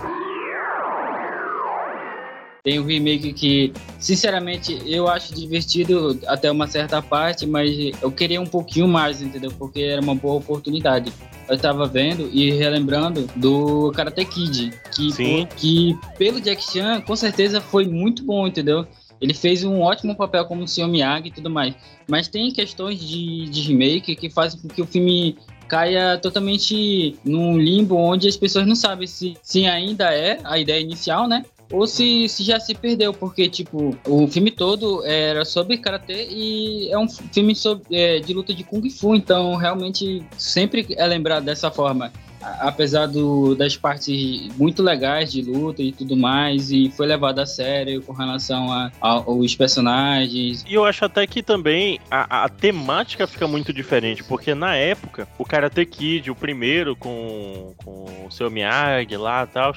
Tem 2.64 2.78
um 2.78 2.84
remake 2.84 3.32
que, 3.32 3.72
sinceramente, 3.98 4.80
eu 4.86 5.08
acho 5.08 5.34
divertido 5.34 6.20
até 6.28 6.48
uma 6.48 6.68
certa 6.68 7.02
parte, 7.02 7.44
mas 7.44 7.76
eu 8.00 8.12
queria 8.12 8.40
um 8.40 8.46
pouquinho 8.46 8.86
mais, 8.86 9.20
entendeu? 9.20 9.50
Porque 9.58 9.80
era 9.80 10.00
uma 10.00 10.14
boa 10.14 10.34
oportunidade. 10.34 11.12
Eu 11.48 11.58
tava 11.58 11.86
vendo 11.86 12.30
e 12.32 12.52
relembrando 12.52 13.28
do 13.34 13.90
Karate 13.90 14.24
Kid, 14.24 14.72
que, 14.94 15.10
Sim. 15.10 15.48
que 15.56 15.98
pelo 16.16 16.40
Jack 16.40 16.62
Chan, 16.62 17.00
com 17.00 17.16
certeza 17.16 17.60
foi 17.60 17.84
muito 17.84 18.24
bom, 18.24 18.46
entendeu? 18.46 18.86
Ele 19.20 19.34
fez 19.34 19.64
um 19.64 19.80
ótimo 19.80 20.14
papel 20.14 20.44
como 20.44 20.62
o 20.62 20.68
Sr. 20.68 20.86
Miyagi 20.86 21.28
e 21.28 21.32
tudo 21.32 21.50
mais. 21.50 21.74
Mas 22.08 22.28
tem 22.28 22.52
questões 22.52 23.00
de, 23.00 23.48
de 23.48 23.60
remake 23.62 24.14
que 24.14 24.30
fazem 24.30 24.60
com 24.60 24.68
que 24.68 24.82
o 24.82 24.86
filme 24.86 25.36
caia 25.72 26.18
totalmente 26.18 27.16
num 27.24 27.56
limbo 27.56 27.96
onde 27.96 28.28
as 28.28 28.36
pessoas 28.36 28.66
não 28.66 28.76
sabem 28.76 29.06
se, 29.06 29.38
se 29.42 29.64
ainda 29.64 30.14
é 30.14 30.38
a 30.44 30.58
ideia 30.58 30.78
inicial, 30.78 31.26
né? 31.26 31.46
Ou 31.72 31.86
se, 31.86 32.28
se 32.28 32.44
já 32.44 32.60
se 32.60 32.74
perdeu, 32.74 33.14
porque, 33.14 33.48
tipo, 33.48 33.96
o 34.06 34.28
filme 34.28 34.50
todo 34.50 35.02
era 35.06 35.46
sobre 35.46 35.78
karatê 35.78 36.28
e 36.30 36.90
é 36.92 36.98
um 36.98 37.08
filme 37.08 37.56
sobre, 37.56 37.86
é, 37.90 38.18
de 38.18 38.34
luta 38.34 38.52
de 38.52 38.62
Kung 38.62 38.86
Fu, 38.90 39.14
então 39.14 39.56
realmente 39.56 40.22
sempre 40.36 40.86
é 40.90 41.06
lembrado 41.06 41.44
dessa 41.44 41.70
forma. 41.70 42.12
Apesar 42.60 43.06
do, 43.06 43.54
das 43.54 43.76
partes 43.76 44.48
muito 44.56 44.82
legais 44.82 45.30
de 45.32 45.42
luta 45.42 45.82
e 45.82 45.92
tudo 45.92 46.16
mais, 46.16 46.70
e 46.70 46.90
foi 46.96 47.06
levado 47.06 47.38
a 47.38 47.46
sério 47.46 48.02
com 48.02 48.12
relação 48.12 48.72
a- 48.72 48.90
a- 49.00 49.08
aos 49.26 49.54
personagens. 49.54 50.64
E 50.68 50.74
eu 50.74 50.84
acho 50.84 51.04
até 51.04 51.26
que 51.26 51.42
também 51.42 51.98
a, 52.10 52.44
a 52.44 52.48
temática 52.48 53.26
fica 53.26 53.46
muito 53.46 53.72
diferente, 53.72 54.22
porque 54.24 54.54
na 54.54 54.74
época, 54.74 55.26
o 55.38 55.44
Karate 55.44 55.84
Kid, 55.86 56.30
o 56.30 56.34
primeiro 56.34 56.96
com, 56.96 57.74
com 57.84 58.26
o 58.26 58.30
seu 58.30 58.50
Miyagi 58.50 59.16
lá 59.16 59.44
e 59.44 59.46
tal, 59.46 59.72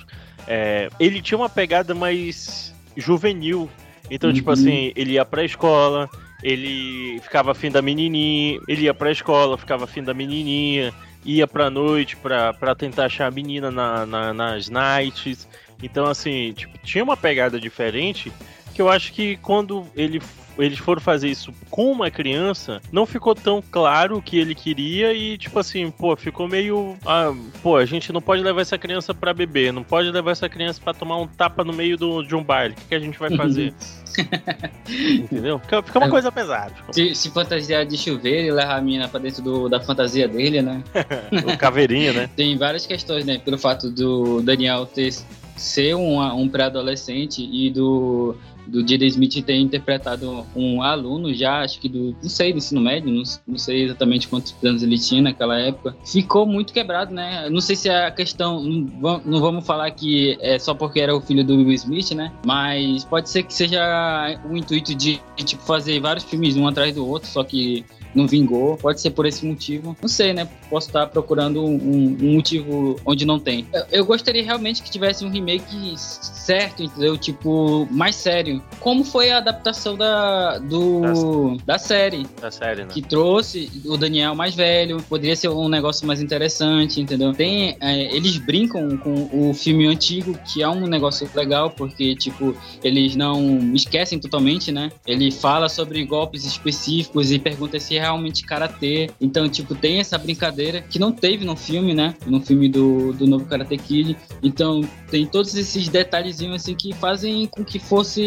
é, 0.47 0.89
ele 0.99 1.21
tinha 1.21 1.37
uma 1.37 1.49
pegada 1.49 1.93
mais 1.95 2.73
juvenil. 2.95 3.69
Então, 4.09 4.31
tipo 4.31 4.49
Uhum. 4.49 4.53
assim, 4.53 4.91
ele 4.95 5.13
ia 5.13 5.25
pra 5.25 5.43
escola, 5.43 6.07
ele 6.43 7.19
ficava 7.21 7.51
afim 7.51 7.71
da 7.71 7.81
menininha, 7.81 8.59
ele 8.67 8.83
ia 8.83 8.93
pra 8.93 9.11
escola, 9.11 9.57
ficava 9.57 9.85
afim 9.85 10.03
da 10.03 10.13
menininha, 10.13 10.93
ia 11.25 11.47
pra 11.47 11.69
noite 11.69 12.15
pra, 12.15 12.53
pra 12.53 12.75
tentar 12.75 13.05
achar 13.05 13.27
a 13.27 13.31
menina 13.31 13.69
na, 13.71 14.05
na- 14.05 14.33
nas 14.33 14.69
nights. 14.69 15.47
Então, 15.83 16.05
assim, 16.05 16.53
tipo, 16.53 16.77
tinha 16.83 17.03
uma 17.03 17.17
pegada 17.17 17.59
diferente 17.59 18.31
que 18.73 18.81
eu 18.81 18.89
acho 18.89 19.11
que 19.13 19.37
quando 19.37 19.85
ele, 19.95 20.21
eles 20.57 20.77
foram 20.77 20.99
fazer 21.01 21.29
isso 21.29 21.53
com 21.69 21.91
uma 21.91 22.11
criança, 22.11 22.81
não 22.91 23.05
ficou 23.05 23.33
tão 23.33 23.61
claro 23.71 24.17
o 24.17 24.21
que 24.21 24.37
ele 24.37 24.53
queria 24.53 25.13
e, 25.13 25.37
tipo 25.37 25.57
assim, 25.59 25.89
pô, 25.89 26.13
ficou 26.17 26.45
meio. 26.47 26.97
Ah, 27.05 27.33
pô, 27.63 27.77
a 27.77 27.85
gente 27.85 28.11
não 28.11 28.21
pode 28.21 28.43
levar 28.43 28.61
essa 28.61 28.77
criança 28.77 29.13
pra 29.13 29.33
beber, 29.33 29.71
não 29.71 29.83
pode 29.83 30.11
levar 30.11 30.31
essa 30.31 30.49
criança 30.49 30.81
pra 30.83 30.93
tomar 30.93 31.17
um 31.17 31.27
tapa 31.27 31.63
no 31.63 31.71
meio 31.73 31.97
do, 31.97 32.21
de 32.21 32.35
um 32.35 32.43
baile. 32.43 32.73
O 32.73 32.77
que, 32.77 32.87
que 32.89 32.95
a 32.95 32.99
gente 32.99 33.17
vai 33.17 33.35
fazer? 33.37 33.73
Entendeu? 34.89 35.59
Fica, 35.59 35.81
fica 35.83 35.99
uma 35.99 36.07
É. 36.07 36.09
coisa 36.09 36.31
pesada. 36.31 36.73
Se, 36.91 37.15
se 37.15 37.29
fantasiar 37.31 37.85
de 37.85 37.97
chuveiro 37.97 38.47
e 38.47 38.51
levar 38.51 38.77
a 38.77 38.81
mina 38.81 39.07
pra 39.07 39.19
dentro 39.19 39.41
do- 39.41 39.69
da 39.69 39.79
fantasia 39.79 40.27
dele, 40.27 40.61
né? 40.61 40.83
O 41.53 41.57
caveirinha, 41.57 42.13
né? 42.13 42.29
Tem 42.35 42.57
várias 42.57 42.85
questões, 42.85 43.25
né? 43.25 43.37
Pelo 43.37 43.57
fato 43.57 43.89
do 43.89 44.41
Daniel 44.41 44.85
ter, 44.85 45.13
ser 45.55 45.95
um, 45.95 46.19
um 46.21 46.47
pré-adolescente 46.49 47.41
e 47.51 47.69
do, 47.69 48.35
do 48.67 48.79
Jaden 48.81 49.07
Smith 49.07 49.45
ter 49.45 49.55
interpretado 49.55 50.45
um 50.55 50.81
aluno 50.81 51.33
já, 51.33 51.61
acho 51.61 51.79
que 51.79 51.89
do, 51.89 52.15
não 52.21 52.29
sei, 52.29 52.51
do 52.51 52.57
ensino 52.57 52.81
médio, 52.81 53.11
não, 53.11 53.23
não 53.47 53.57
sei 53.57 53.83
exatamente 53.83 54.27
quantos 54.27 54.55
anos 54.63 54.83
ele 54.83 54.97
tinha 54.97 55.21
naquela 55.21 55.57
época. 55.59 55.95
Ficou 56.05 56.45
muito 56.45 56.73
quebrado, 56.73 57.13
né? 57.13 57.49
Não 57.49 57.61
sei 57.61 57.75
se 57.75 57.89
é 57.89 58.05
a 58.05 58.11
questão, 58.11 58.61
não, 58.63 59.21
não 59.25 59.39
vamos 59.39 59.65
falar 59.65 59.89
que 59.91 60.37
é 60.41 60.57
só 60.59 60.73
porque 60.73 60.99
era 60.99 61.15
o 61.15 61.21
filho 61.21 61.43
do 61.43 61.55
Will 61.55 61.73
Smith, 61.73 62.11
né? 62.11 62.31
Mas 62.45 63.03
pode 63.05 63.29
ser 63.29 63.43
que 63.43 63.53
seja 63.53 64.39
o 64.49 64.55
intuito 64.55 64.93
de, 64.95 65.21
de, 65.35 65.43
tipo, 65.43 65.63
fazer 65.63 65.99
vários 65.99 66.23
filmes 66.23 66.55
um 66.55 66.67
atrás 66.67 66.93
do 66.93 67.07
outro, 67.07 67.29
só 67.29 67.43
que 67.43 67.85
não 68.15 68.25
vingou. 68.25 68.77
Pode 68.77 69.01
ser 69.01 69.11
por 69.11 69.25
esse 69.25 69.45
motivo. 69.45 69.95
Não 70.01 70.07
sei, 70.07 70.33
né? 70.33 70.47
Posso 70.69 70.87
estar 70.87 71.07
procurando 71.07 71.63
um, 71.63 72.17
um 72.21 72.33
motivo 72.33 72.99
onde 73.05 73.25
não 73.25 73.37
tem. 73.37 73.67
Eu, 73.73 73.85
eu 73.91 74.05
gostaria 74.05 74.43
realmente 74.43 74.81
que 74.81 74.89
tivesse 74.89 75.25
um 75.25 75.29
remake 75.29 75.93
certo, 75.97 76.81
entendeu? 76.81 77.17
Tipo, 77.17 77.87
mais 77.91 78.15
sério. 78.15 78.54
Como 78.79 79.03
foi 79.03 79.31
a 79.31 79.37
adaptação 79.37 79.95
da, 79.95 80.57
do, 80.59 81.57
da 81.65 81.77
série? 81.77 82.25
Da 82.41 82.51
série, 82.51 82.83
né? 82.83 82.89
que 82.93 83.01
trouxe 83.01 83.69
o 83.85 83.97
Daniel 83.97 84.35
mais 84.35 84.55
velho, 84.55 85.01
poderia 85.09 85.35
ser 85.35 85.49
um 85.49 85.67
negócio 85.67 86.05
mais 86.07 86.21
interessante, 86.21 87.01
entendeu? 87.01 87.33
Tem, 87.33 87.77
é, 87.79 88.15
eles 88.15 88.37
brincam 88.37 88.97
com 88.97 89.29
o 89.31 89.53
filme 89.53 89.87
antigo, 89.87 90.37
que 90.45 90.61
é 90.61 90.69
um 90.69 90.87
negócio 90.87 91.29
legal, 91.35 91.71
porque, 91.71 92.15
tipo, 92.15 92.55
eles 92.83 93.15
não 93.15 93.73
esquecem 93.73 94.19
totalmente, 94.19 94.71
né? 94.71 94.91
Ele 95.05 95.31
fala 95.31 95.67
sobre 95.69 96.03
golpes 96.05 96.45
específicos 96.45 97.31
e 97.31 97.39
pergunta 97.39 97.79
se 97.79 97.97
é 97.97 98.01
realmente 98.01 98.45
karatê. 98.45 99.09
Então, 99.19 99.49
tipo, 99.49 99.75
tem 99.75 99.99
essa 99.99 100.17
brincadeira 100.17 100.81
que 100.81 100.99
não 100.99 101.11
teve 101.11 101.45
no 101.45 101.55
filme, 101.55 101.93
né? 101.93 102.15
No 102.25 102.39
filme 102.39 102.69
do, 102.69 103.13
do 103.13 103.27
novo 103.27 103.45
Karate 103.45 103.77
Kid. 103.77 104.17
Então, 104.41 104.81
tem 105.09 105.25
todos 105.25 105.55
esses 105.55 105.87
detalhezinhos, 105.87 106.55
assim, 106.55 106.75
que 106.75 106.93
fazem 106.93 107.47
com 107.47 107.63
que 107.63 107.79
fosse 107.79 108.21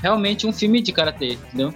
realmente 0.00 0.46
um 0.46 0.52
filme 0.52 0.80
de 0.80 0.92
karatê, 0.92 1.34
entendeu? 1.34 1.74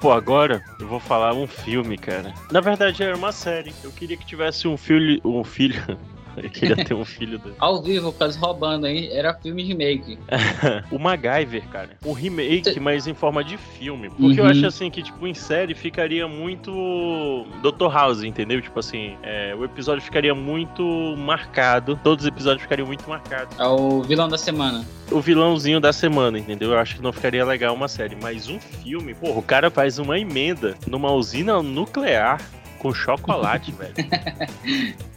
Pô, 0.00 0.12
agora 0.12 0.62
eu 0.78 0.86
vou 0.86 1.00
falar 1.00 1.34
um 1.34 1.46
filme, 1.46 1.98
cara. 1.98 2.32
Na 2.52 2.60
verdade, 2.60 3.02
era 3.02 3.16
uma 3.16 3.32
série. 3.32 3.72
Eu 3.82 3.90
queria 3.90 4.16
que 4.16 4.24
tivesse 4.24 4.68
um 4.68 4.76
filho. 4.76 5.20
Um 5.24 5.42
filho. 5.42 5.74
Eu 6.44 6.50
queria 6.50 6.76
ter 6.84 6.94
um 6.94 7.04
filho 7.04 7.38
do... 7.38 7.54
Ao 7.58 7.82
vivo, 7.82 8.12
quase 8.12 8.38
roubando 8.38 8.86
aí, 8.86 9.10
era 9.12 9.34
filme 9.34 9.62
remake. 9.62 10.18
o 10.90 10.98
MacGyver, 10.98 11.66
cara. 11.68 11.90
Um 12.04 12.12
remake, 12.12 12.78
mas 12.80 13.06
em 13.06 13.14
forma 13.14 13.42
de 13.44 13.56
filme. 13.56 14.10
Porque 14.10 14.40
eu 14.40 14.44
Uhum. 14.44 14.50
acho 14.50 14.66
assim 14.66 14.90
que, 14.90 15.02
tipo, 15.02 15.26
em 15.26 15.34
série 15.34 15.74
ficaria 15.74 16.26
muito 16.28 17.46
Dr. 17.62 17.92
House, 17.92 18.22
entendeu? 18.22 18.60
Tipo 18.62 18.78
assim, 18.80 19.16
é, 19.22 19.54
o 19.54 19.64
episódio 19.64 20.02
ficaria 20.02 20.34
muito 20.34 20.82
marcado. 21.18 21.98
Todos 22.02 22.24
os 22.24 22.28
episódios 22.28 22.62
ficariam 22.62 22.86
muito 22.86 23.08
marcados. 23.08 23.58
É 23.58 23.64
o 23.66 24.02
vilão 24.02 24.28
da 24.28 24.38
semana. 24.38 24.84
O 25.10 25.20
vilãozinho 25.20 25.80
da 25.80 25.92
semana, 25.92 26.38
entendeu? 26.38 26.72
Eu 26.72 26.78
acho 26.78 26.96
que 26.96 27.02
não 27.02 27.12
ficaria 27.12 27.44
legal 27.44 27.74
uma 27.74 27.88
série. 27.88 28.16
Mas 28.20 28.48
um 28.48 28.58
filme, 28.60 29.14
porra, 29.14 29.38
o 29.38 29.42
cara 29.42 29.70
faz 29.70 29.98
uma 29.98 30.18
emenda 30.18 30.74
numa 30.86 31.10
usina 31.12 31.62
nuclear 31.62 32.40
com 32.78 32.92
chocolate, 32.94 33.72
velho. 33.72 33.94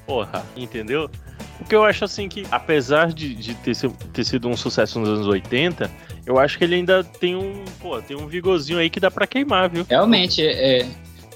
Porra, 0.06 0.46
entendeu? 0.56 1.10
Porque 1.58 1.76
eu 1.76 1.84
acho 1.84 2.04
assim 2.06 2.28
que, 2.28 2.44
apesar 2.52 3.14
de, 3.14 3.36
de 3.36 3.54
ter, 3.56 3.76
sido- 3.76 3.96
ter 4.12 4.24
sido 4.24 4.48
um 4.48 4.58
sucesso 4.58 5.00
nos 5.00 5.08
anos 5.10 5.28
80, 5.28 5.90
eu 6.26 6.40
acho 6.40 6.58
que 6.58 6.64
ele 6.64 6.76
ainda 6.76 7.04
tem 7.04 7.36
um, 7.36 7.64
pô, 7.80 8.02
tem 8.02 8.18
um 8.18 8.28
vigorzinho 8.28 8.80
aí 8.80 8.90
que 8.90 9.00
dá 9.00 9.12
pra 9.12 9.28
queimar, 9.28 9.70
viu? 9.70 9.86
Realmente, 9.88 10.42
é, 10.46 10.88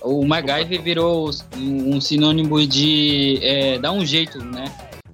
o 0.01 0.25
MacGyver 0.25 0.81
virou 0.81 1.29
um 1.57 2.01
sinônimo 2.01 2.65
de 2.65 3.39
é, 3.41 3.77
dar 3.79 3.91
um 3.91 4.03
jeito, 4.05 4.43
né? 4.43 4.65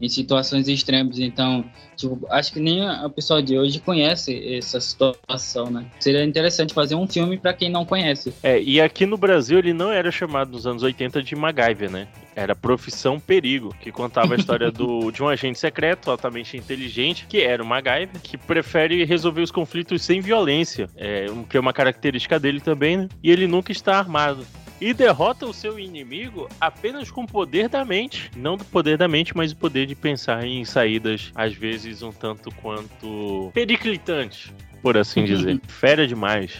Em 0.01 0.09
situações 0.09 0.67
extremas. 0.67 1.19
Então, 1.19 1.63
tipo, 1.95 2.25
acho 2.31 2.51
que 2.53 2.59
nem 2.59 2.83
a 2.87 3.07
pessoa 3.07 3.43
de 3.43 3.55
hoje 3.57 3.79
conhece 3.79 4.55
essa 4.57 4.79
situação, 4.79 5.69
né? 5.69 5.85
Seria 5.99 6.23
interessante 6.23 6.73
fazer 6.73 6.95
um 6.95 7.05
filme 7.07 7.37
para 7.37 7.53
quem 7.53 7.69
não 7.69 7.85
conhece. 7.85 8.33
É, 8.41 8.59
e 8.59 8.81
aqui 8.81 9.05
no 9.05 9.17
Brasil 9.17 9.59
ele 9.59 9.73
não 9.73 9.91
era 9.91 10.09
chamado 10.09 10.51
nos 10.51 10.65
anos 10.65 10.81
80 10.81 11.21
de 11.21 11.35
MacGyver, 11.35 11.91
né? 11.91 12.07
Era 12.35 12.55
Profissão 12.55 13.19
Perigo, 13.19 13.75
que 13.79 13.91
contava 13.91 14.33
a 14.33 14.37
história 14.37 14.71
do, 14.71 15.11
de 15.11 15.21
um 15.21 15.27
agente 15.27 15.59
secreto 15.59 16.09
altamente 16.09 16.57
inteligente, 16.57 17.25
que 17.27 17.41
era 17.41 17.61
o 17.61 17.65
MacGyver, 17.65 18.21
que 18.21 18.37
prefere 18.37 19.03
resolver 19.03 19.41
os 19.41 19.51
conflitos 19.51 20.01
sem 20.03 20.21
violência, 20.21 20.87
é, 20.95 21.27
o 21.29 21.43
que 21.43 21.57
é 21.57 21.59
uma 21.59 21.73
característica 21.73 22.39
dele 22.39 22.59
também, 22.59 22.97
né? 22.97 23.09
E 23.21 23.31
ele 23.31 23.47
nunca 23.47 23.71
está 23.71 23.97
armado. 23.97 24.45
E 24.81 24.95
derrota 24.95 25.45
o 25.45 25.53
seu 25.53 25.77
inimigo 25.77 26.49
apenas 26.59 27.11
com 27.11 27.21
o 27.21 27.27
poder 27.27 27.69
da 27.69 27.85
mente. 27.85 28.31
Não 28.35 28.57
do 28.57 28.65
poder 28.65 28.97
da 28.97 29.07
mente, 29.07 29.37
mas 29.37 29.51
o 29.51 29.55
poder 29.55 29.85
de 29.85 29.93
pensar 29.93 30.43
em 30.43 30.65
saídas, 30.65 31.31
às 31.35 31.53
vezes 31.53 32.01
um 32.01 32.11
tanto 32.11 32.49
quanto 32.55 33.51
periclitantes, 33.53 34.51
por 34.81 34.97
assim 34.97 35.23
dizer. 35.23 35.61
Fera 35.69 36.07
demais. 36.07 36.53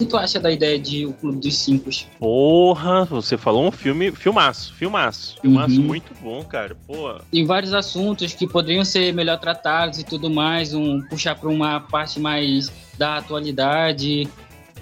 O 0.00 0.02
que 0.02 0.08
tu 0.08 0.16
acha 0.16 0.40
da 0.40 0.50
ideia 0.50 0.78
de 0.78 1.04
O 1.04 1.12
Clube 1.12 1.40
dos 1.40 1.58
Cinco? 1.58 1.90
Porra, 2.18 3.04
você 3.04 3.36
falou 3.36 3.66
um 3.66 3.70
filme, 3.70 4.10
filmaço, 4.12 4.72
filmaço. 4.72 5.36
Filmaço 5.42 5.78
Uhum. 5.78 5.86
muito 5.86 6.14
bom, 6.22 6.42
cara. 6.42 6.74
Pô, 6.86 7.16
Tem 7.30 7.44
vários 7.44 7.74
assuntos 7.74 8.32
que 8.32 8.48
poderiam 8.48 8.82
ser 8.82 9.12
melhor 9.12 9.38
tratados 9.38 9.98
e 9.98 10.04
tudo 10.04 10.30
mais, 10.30 10.72
um 10.72 11.02
puxar 11.02 11.34
para 11.34 11.50
uma 11.50 11.80
parte 11.80 12.18
mais 12.18 12.72
da 12.96 13.18
atualidade, 13.18 14.26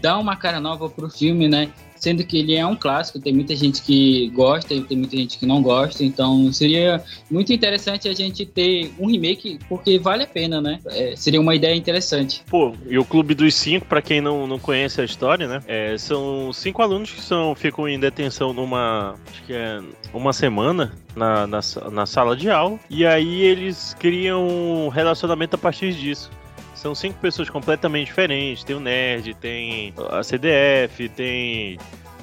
dar 0.01 0.19
uma 0.19 0.37
cara 0.37 0.61
nova 0.61 0.89
pro 0.89 1.11
filme, 1.11 1.49
né? 1.49 1.69
Sendo 1.99 2.25
que 2.25 2.39
ele 2.39 2.55
é 2.55 2.67
um 2.67 2.77
clássico, 2.77 3.19
tem 3.19 3.33
muita 3.33 3.55
gente 3.55 3.83
que 3.83 4.29
gosta 4.31 4.75
e 4.75 4.83
tem 4.83 4.97
muita 4.97 5.17
gente 5.17 5.39
que 5.39 5.47
não 5.47 5.63
gosta, 5.63 6.05
então 6.05 6.53
seria 6.53 7.03
muito 7.31 7.53
interessante 7.53 8.09
a 8.09 8.13
gente 8.13 8.45
ter 8.45 8.93
um 8.99 9.07
remake, 9.07 9.59
porque 9.69 9.99
vale 9.99 10.25
a 10.25 10.27
pena, 10.27 10.61
né? 10.61 10.81
É, 10.87 11.15
seria 11.17 11.41
uma 11.41 11.55
ideia 11.55 11.75
interessante. 11.75 12.43
pô, 12.49 12.75
e 12.89 12.99
o 12.99 13.05
Clube 13.05 13.35
dos 13.35 13.55
Cinco, 13.55 13.87
pra 13.87 14.03
quem 14.03 14.21
não, 14.21 14.47
não 14.47 14.59
conhece 14.59 15.01
a 15.01 15.05
história, 15.05 15.47
né? 15.47 15.63
é, 15.67 15.99
são 15.99 16.51
cinco 16.53 16.83
alunos 16.83 17.11
que 17.11 17.21
são, 17.21 17.55
ficam 17.55 17.87
em 17.87 18.01
detenção 18.01 18.53
numa. 18.53 19.15
Acho 19.31 19.43
que 19.45 19.53
é 19.53 19.81
uma 20.13 20.33
semana 20.33 20.93
na, 21.15 21.47
na, 21.47 21.61
na 21.93 22.07
sala 22.07 22.35
de 22.35 22.51
aula. 22.51 22.79
E 22.89 23.07
aí 23.07 23.43
eles 23.43 23.95
criam 23.99 24.47
um 24.47 24.89
relacionamento 24.89 25.55
a 25.55 25.59
partir 25.59 25.93
disso. 25.93 26.31
São 26.79 26.95
cinco 26.95 27.19
pessoas 27.19 27.51
completamente 27.51 28.07
diferentes. 28.07 28.63
Tem 28.63 28.77
o 28.77 28.81
Nerd, 28.81 29.35
tem 29.35 29.93
a 30.11 30.23
CDF, 30.23 31.09
tem 31.09 31.77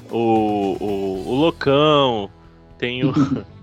o, 0.10 0.78
o, 0.80 1.24
o 1.28 1.36
Loucão, 1.36 2.30
tem 2.78 3.04
o. 3.04 3.14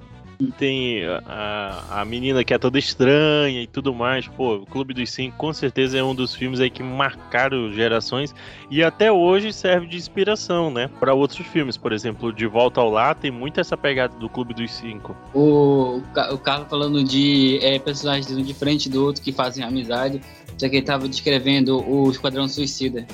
Tem 0.58 1.04
a, 1.25 2.00
a 2.00 2.04
menina 2.04 2.42
que 2.42 2.52
é 2.52 2.58
toda 2.58 2.76
estranha 2.76 3.62
e 3.62 3.66
tudo 3.68 3.94
mais. 3.94 4.26
Pô, 4.26 4.56
o 4.56 4.66
Clube 4.66 4.92
dos 4.92 5.08
Cinco 5.08 5.37
com 5.37 5.52
certeza 5.52 5.96
é 5.96 6.02
um 6.02 6.16
dos 6.16 6.34
filmes 6.34 6.58
aí 6.58 6.68
que 6.68 6.82
marcaram 6.82 7.70
gerações 7.72 8.34
e 8.68 8.82
até 8.82 9.12
hoje 9.12 9.52
serve 9.52 9.87
de 9.87 9.96
inspiração, 9.96 10.68
né? 10.68 10.90
Para 10.99 11.14
outros 11.14 11.46
filmes. 11.46 11.76
Por 11.76 11.92
exemplo, 11.92 12.32
De 12.32 12.44
Volta 12.46 12.80
ao 12.80 12.90
Lar 12.90 13.14
tem 13.14 13.30
muito 13.30 13.61
essa 13.61 13.76
pegada 13.76 14.16
do 14.16 14.28
Clube 14.28 14.52
dos 14.52 14.72
Cinco. 14.72 15.16
O, 15.32 16.02
o 16.32 16.38
Carlos 16.38 16.68
falando 16.68 17.04
de 17.04 17.61
é, 17.62 17.78
personagens 17.78 18.28
um 18.32 18.42
de 18.42 18.52
frente 18.52 18.88
do 18.88 19.04
outro 19.04 19.22
que 19.22 19.32
fazem 19.32 19.62
amizade, 19.62 20.20
só 20.62 20.69
que 20.69 20.76
ele 20.76 20.87
tava 20.87 21.09
descrevendo 21.09 21.83
o 21.90 22.09
Esquadrão 22.09 22.49
Suicida. 22.49 23.04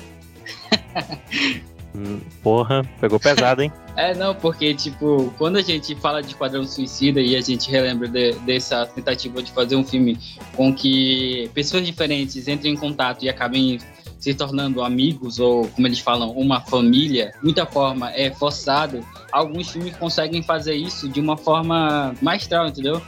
Hum, 1.95 2.19
Porra, 2.43 2.87
pegou 3.01 3.19
pesado, 3.19 3.63
hein? 3.63 3.71
É, 3.97 4.15
não, 4.15 4.33
porque, 4.33 4.73
tipo, 4.73 5.33
quando 5.37 5.57
a 5.57 5.61
gente 5.61 5.93
fala 5.95 6.21
de 6.21 6.29
Esquadrão 6.29 6.63
Suicida 6.65 7.19
e 7.19 7.35
a 7.35 7.41
gente 7.41 7.69
relembra 7.69 8.07
de- 8.07 8.31
dessa 8.45 8.85
tentativa 8.85 9.43
de 9.43 9.51
fazer 9.51 9.75
um 9.75 9.83
filme 9.83 10.17
com 10.55 10.73
que 10.73 11.49
pessoas 11.53 11.85
diferentes 11.85 12.47
entrem 12.47 12.73
em 12.75 12.77
contato 12.77 13.25
e 13.25 13.29
acabem 13.29 13.77
se 14.17 14.33
tornando 14.33 14.81
amigos 14.81 15.37
ou, 15.39 15.67
como 15.69 15.85
eles 15.85 15.99
falam, 15.99 16.31
uma 16.31 16.61
família, 16.61 17.33
muita 17.43 17.65
forma 17.65 18.09
é 18.13 18.31
forçado, 18.31 19.05
alguns 19.33 19.69
filmes 19.69 19.93
conseguem 19.97 20.41
fazer 20.43 20.75
isso 20.75 21.09
de 21.09 21.19
uma 21.19 21.35
forma 21.35 22.15
maestral, 22.21 22.69
entendeu? 22.69 23.01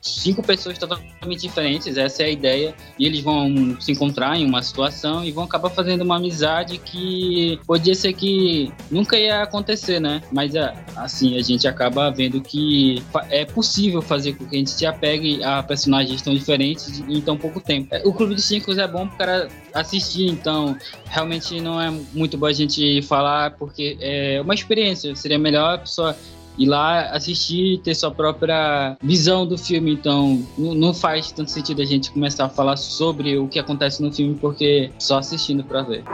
Cinco 0.00 0.42
pessoas 0.42 0.78
totalmente 0.78 1.40
diferentes, 1.40 1.96
essa 1.96 2.22
é 2.22 2.26
a 2.26 2.30
ideia, 2.30 2.74
e 2.98 3.06
eles 3.06 3.20
vão 3.20 3.76
se 3.80 3.92
encontrar 3.92 4.36
em 4.36 4.46
uma 4.46 4.62
situação 4.62 5.24
e 5.24 5.30
vão 5.30 5.44
acabar 5.44 5.70
fazendo 5.70 6.02
uma 6.02 6.16
amizade 6.16 6.78
que 6.78 7.58
podia 7.66 7.94
ser 7.94 8.12
que 8.12 8.72
nunca 8.90 9.16
ia 9.18 9.42
acontecer, 9.42 10.00
né? 10.00 10.22
Mas 10.32 10.54
é, 10.54 10.72
assim, 10.96 11.36
a 11.36 11.42
gente 11.42 11.66
acaba 11.66 12.10
vendo 12.10 12.40
que 12.40 13.02
é 13.30 13.44
possível 13.44 14.00
fazer 14.00 14.34
com 14.34 14.46
que 14.46 14.56
a 14.56 14.58
gente 14.58 14.70
se 14.70 14.86
apegue 14.86 15.42
a 15.42 15.62
personagens 15.62 16.22
tão 16.22 16.34
diferentes 16.34 17.00
em 17.00 17.20
tão 17.20 17.36
pouco 17.36 17.60
tempo. 17.60 17.94
É, 17.94 18.02
O 18.04 18.12
Clube 18.12 18.34
dos 18.34 18.44
Cinco 18.44 18.72
é 18.72 18.88
bom 18.88 19.06
pro 19.06 19.18
cara 19.18 19.48
assistir, 19.72 20.26
então 20.26 20.76
realmente 21.06 21.60
não 21.60 21.80
é 21.80 21.90
muito 22.12 22.38
bom 22.38 22.46
a 22.46 22.52
gente 22.52 23.02
falar, 23.02 23.52
porque 23.52 23.96
é 24.00 24.40
uma 24.40 24.54
experiência, 24.54 25.14
seria 25.16 25.38
melhor 25.38 25.74
a 25.74 25.78
pessoa 25.78 26.16
ir 26.58 26.66
lá 26.66 27.10
assistir, 27.10 27.78
ter 27.78 27.94
sua 27.94 28.10
própria 28.10 28.96
visão 29.02 29.46
do 29.46 29.58
filme. 29.58 29.92
Então, 29.92 30.44
não 30.56 30.94
faz 30.94 31.32
tanto 31.32 31.50
sentido 31.50 31.82
a 31.82 31.84
gente 31.84 32.10
começar 32.10 32.46
a 32.46 32.48
falar 32.48 32.76
sobre 32.76 33.38
o 33.38 33.48
que 33.48 33.58
acontece 33.58 34.02
no 34.02 34.12
filme, 34.12 34.34
porque 34.40 34.90
só 34.98 35.18
assistindo 35.18 35.64
pra 35.64 35.82
ver. 35.82 36.04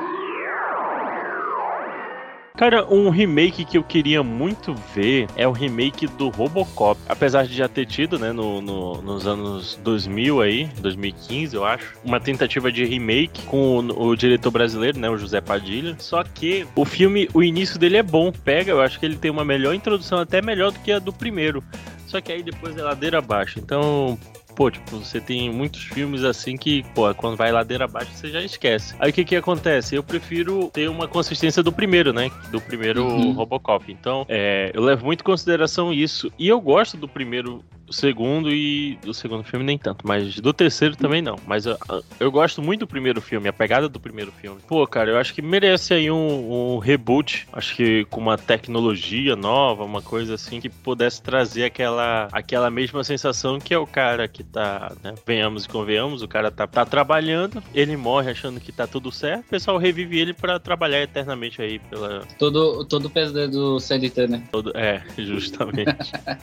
Cara, 2.60 2.84
um 2.92 3.08
remake 3.08 3.64
que 3.64 3.78
eu 3.78 3.82
queria 3.82 4.22
muito 4.22 4.74
ver 4.94 5.26
é 5.34 5.48
o 5.48 5.50
remake 5.50 6.06
do 6.06 6.28
Robocop. 6.28 7.00
Apesar 7.08 7.46
de 7.46 7.56
já 7.56 7.66
ter 7.66 7.86
tido, 7.86 8.18
né, 8.18 8.32
no, 8.32 8.60
no- 8.60 9.00
nos 9.00 9.26
anos 9.26 9.80
2000 9.82 10.42
aí, 10.42 10.66
2015 10.78 11.56
eu 11.56 11.64
acho, 11.64 11.94
uma 12.04 12.20
tentativa 12.20 12.70
de 12.70 12.84
remake 12.84 13.44
com 13.46 13.78
o, 13.78 14.08
o 14.08 14.14
diretor 14.14 14.50
brasileiro, 14.50 14.98
né, 14.98 15.08
o 15.08 15.16
José 15.16 15.40
Padilha. 15.40 15.96
Só 15.98 16.22
que 16.22 16.66
o 16.76 16.84
filme, 16.84 17.30
o 17.32 17.42
início 17.42 17.78
dele 17.78 17.96
é 17.96 18.02
bom, 18.02 18.30
pega, 18.30 18.72
eu 18.72 18.82
acho 18.82 19.00
que 19.00 19.06
ele 19.06 19.16
tem 19.16 19.30
uma 19.30 19.42
melhor 19.42 19.74
introdução, 19.74 20.18
até 20.18 20.42
melhor 20.42 20.70
do 20.70 20.80
que 20.80 20.92
a 20.92 20.98
do 20.98 21.14
primeiro. 21.14 21.64
Só 22.06 22.20
que 22.20 22.30
aí 22.30 22.42
depois 22.42 22.76
é 22.76 22.82
ladeira 22.82 23.20
abaixo. 23.20 23.58
Então, 23.58 24.18
pô, 24.60 24.70
tipo, 24.70 24.98
você 24.98 25.22
tem 25.22 25.50
muitos 25.50 25.84
filmes 25.84 26.22
assim 26.22 26.54
que, 26.54 26.82
pô, 26.94 27.14
quando 27.14 27.34
vai 27.34 27.50
ladeira 27.50 27.86
abaixo 27.86 28.12
você 28.12 28.28
já 28.28 28.42
esquece. 28.42 28.94
Aí 28.98 29.08
o 29.08 29.12
que 29.12 29.24
que 29.24 29.34
acontece? 29.34 29.94
Eu 29.94 30.02
prefiro 30.02 30.68
ter 30.70 30.86
uma 30.90 31.08
consistência 31.08 31.62
do 31.62 31.72
primeiro, 31.72 32.12
né? 32.12 32.30
Do 32.50 32.60
primeiro 32.60 33.02
Uhum. 33.02 33.32
Robocop. 33.32 33.90
Então, 33.90 34.26
é, 34.28 34.70
eu 34.74 34.82
levo 34.82 35.06
muito 35.06 35.22
em 35.22 35.24
consideração 35.24 35.94
isso. 35.94 36.30
E 36.38 36.46
eu 36.46 36.60
gosto 36.60 36.98
do 36.98 37.08
primeiro 37.08 37.64
o 37.90 37.92
segundo 37.92 38.50
e 38.52 38.97
do 39.04 39.12
segundo 39.12 39.42
filme 39.42 39.64
nem 39.64 39.76
tanto, 39.76 40.06
mas 40.06 40.38
do 40.38 40.52
terceiro 40.52 40.97
também 40.97 41.20
não. 41.20 41.37
Mas 41.44 41.66
eu, 41.66 41.76
eu 42.20 42.30
gosto 42.30 42.62
muito 42.62 42.80
do 42.80 42.87
primeiro 42.87 43.20
filme, 43.20 43.49
a 43.49 43.52
pegada 43.52 43.88
do 43.88 43.99
primeiro 43.99 44.30
filme. 44.32 44.61
Pô, 44.66 44.87
cara, 44.87 45.11
eu 45.11 45.18
acho 45.18 45.35
que 45.35 45.42
merece 45.42 45.92
aí 45.92 46.11
um, 46.11 46.76
um 46.76 46.78
reboot, 46.78 47.49
acho 47.52 47.75
que 47.75 48.04
com 48.04 48.20
uma 48.20 48.38
tecnologia 48.38 49.35
nova, 49.35 49.85
uma 49.85 50.00
coisa 50.00 50.35
assim 50.35 50.61
que 50.61 50.68
pudesse 50.68 51.20
trazer 51.20 51.64
aquela, 51.64 52.28
aquela 52.30 52.70
mesma 52.70 53.02
sensação 53.02 53.59
que 53.59 53.75
é 53.75 53.78
o 53.78 53.87
cara 53.87 54.28
que 54.28 54.44
tá, 54.44 54.92
né, 55.02 55.14
venhamos 55.26 55.64
e 55.64 55.68
convenhamos, 55.68 56.23
o 56.23 56.28
cara 56.28 56.50
tá, 56.50 56.66
tá 56.66 56.87
trabalhando, 56.87 57.62
ele 57.75 57.97
morre 57.97 58.30
achando 58.30 58.61
que 58.61 58.70
tá 58.70 58.87
tudo 58.87 59.11
certo, 59.11 59.47
o 59.47 59.50
pessoal 59.50 59.78
revive 59.78 60.18
ele 60.18 60.32
pra 60.32 60.61
trabalhar 60.61 61.02
eternamente 61.02 61.61
aí 61.61 61.78
pela 61.78 62.20
Todo, 62.38 62.85
todo 62.85 63.06
o 63.06 63.11
pesadelo 63.11 63.50
do 63.50 63.80
CLT, 63.80 64.28
né? 64.28 64.42
todo, 64.52 64.73
é, 64.76 65.02
justamente. 65.18 65.90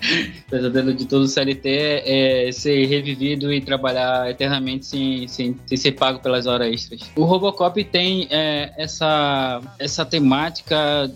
Pesadelo 0.49 0.93
de 0.93 1.05
todo 1.05 1.27
CLT 1.37 2.03
é 2.05 2.51
ser 2.51 2.85
revivido 2.85 3.53
e 3.53 3.61
trabalhar 3.61 4.29
eternamente 4.29 4.85
sem, 4.85 5.27
sem, 5.27 5.55
sem 5.65 5.77
ser 5.77 5.91
pago 5.93 6.19
pelas 6.19 6.47
horas 6.47 6.73
extras. 6.73 7.01
O 7.15 7.23
Robocop 7.23 7.83
tem 7.85 8.27
é, 8.31 8.73
essa, 8.77 9.61
essa 9.77 10.05
temática, 10.05 11.11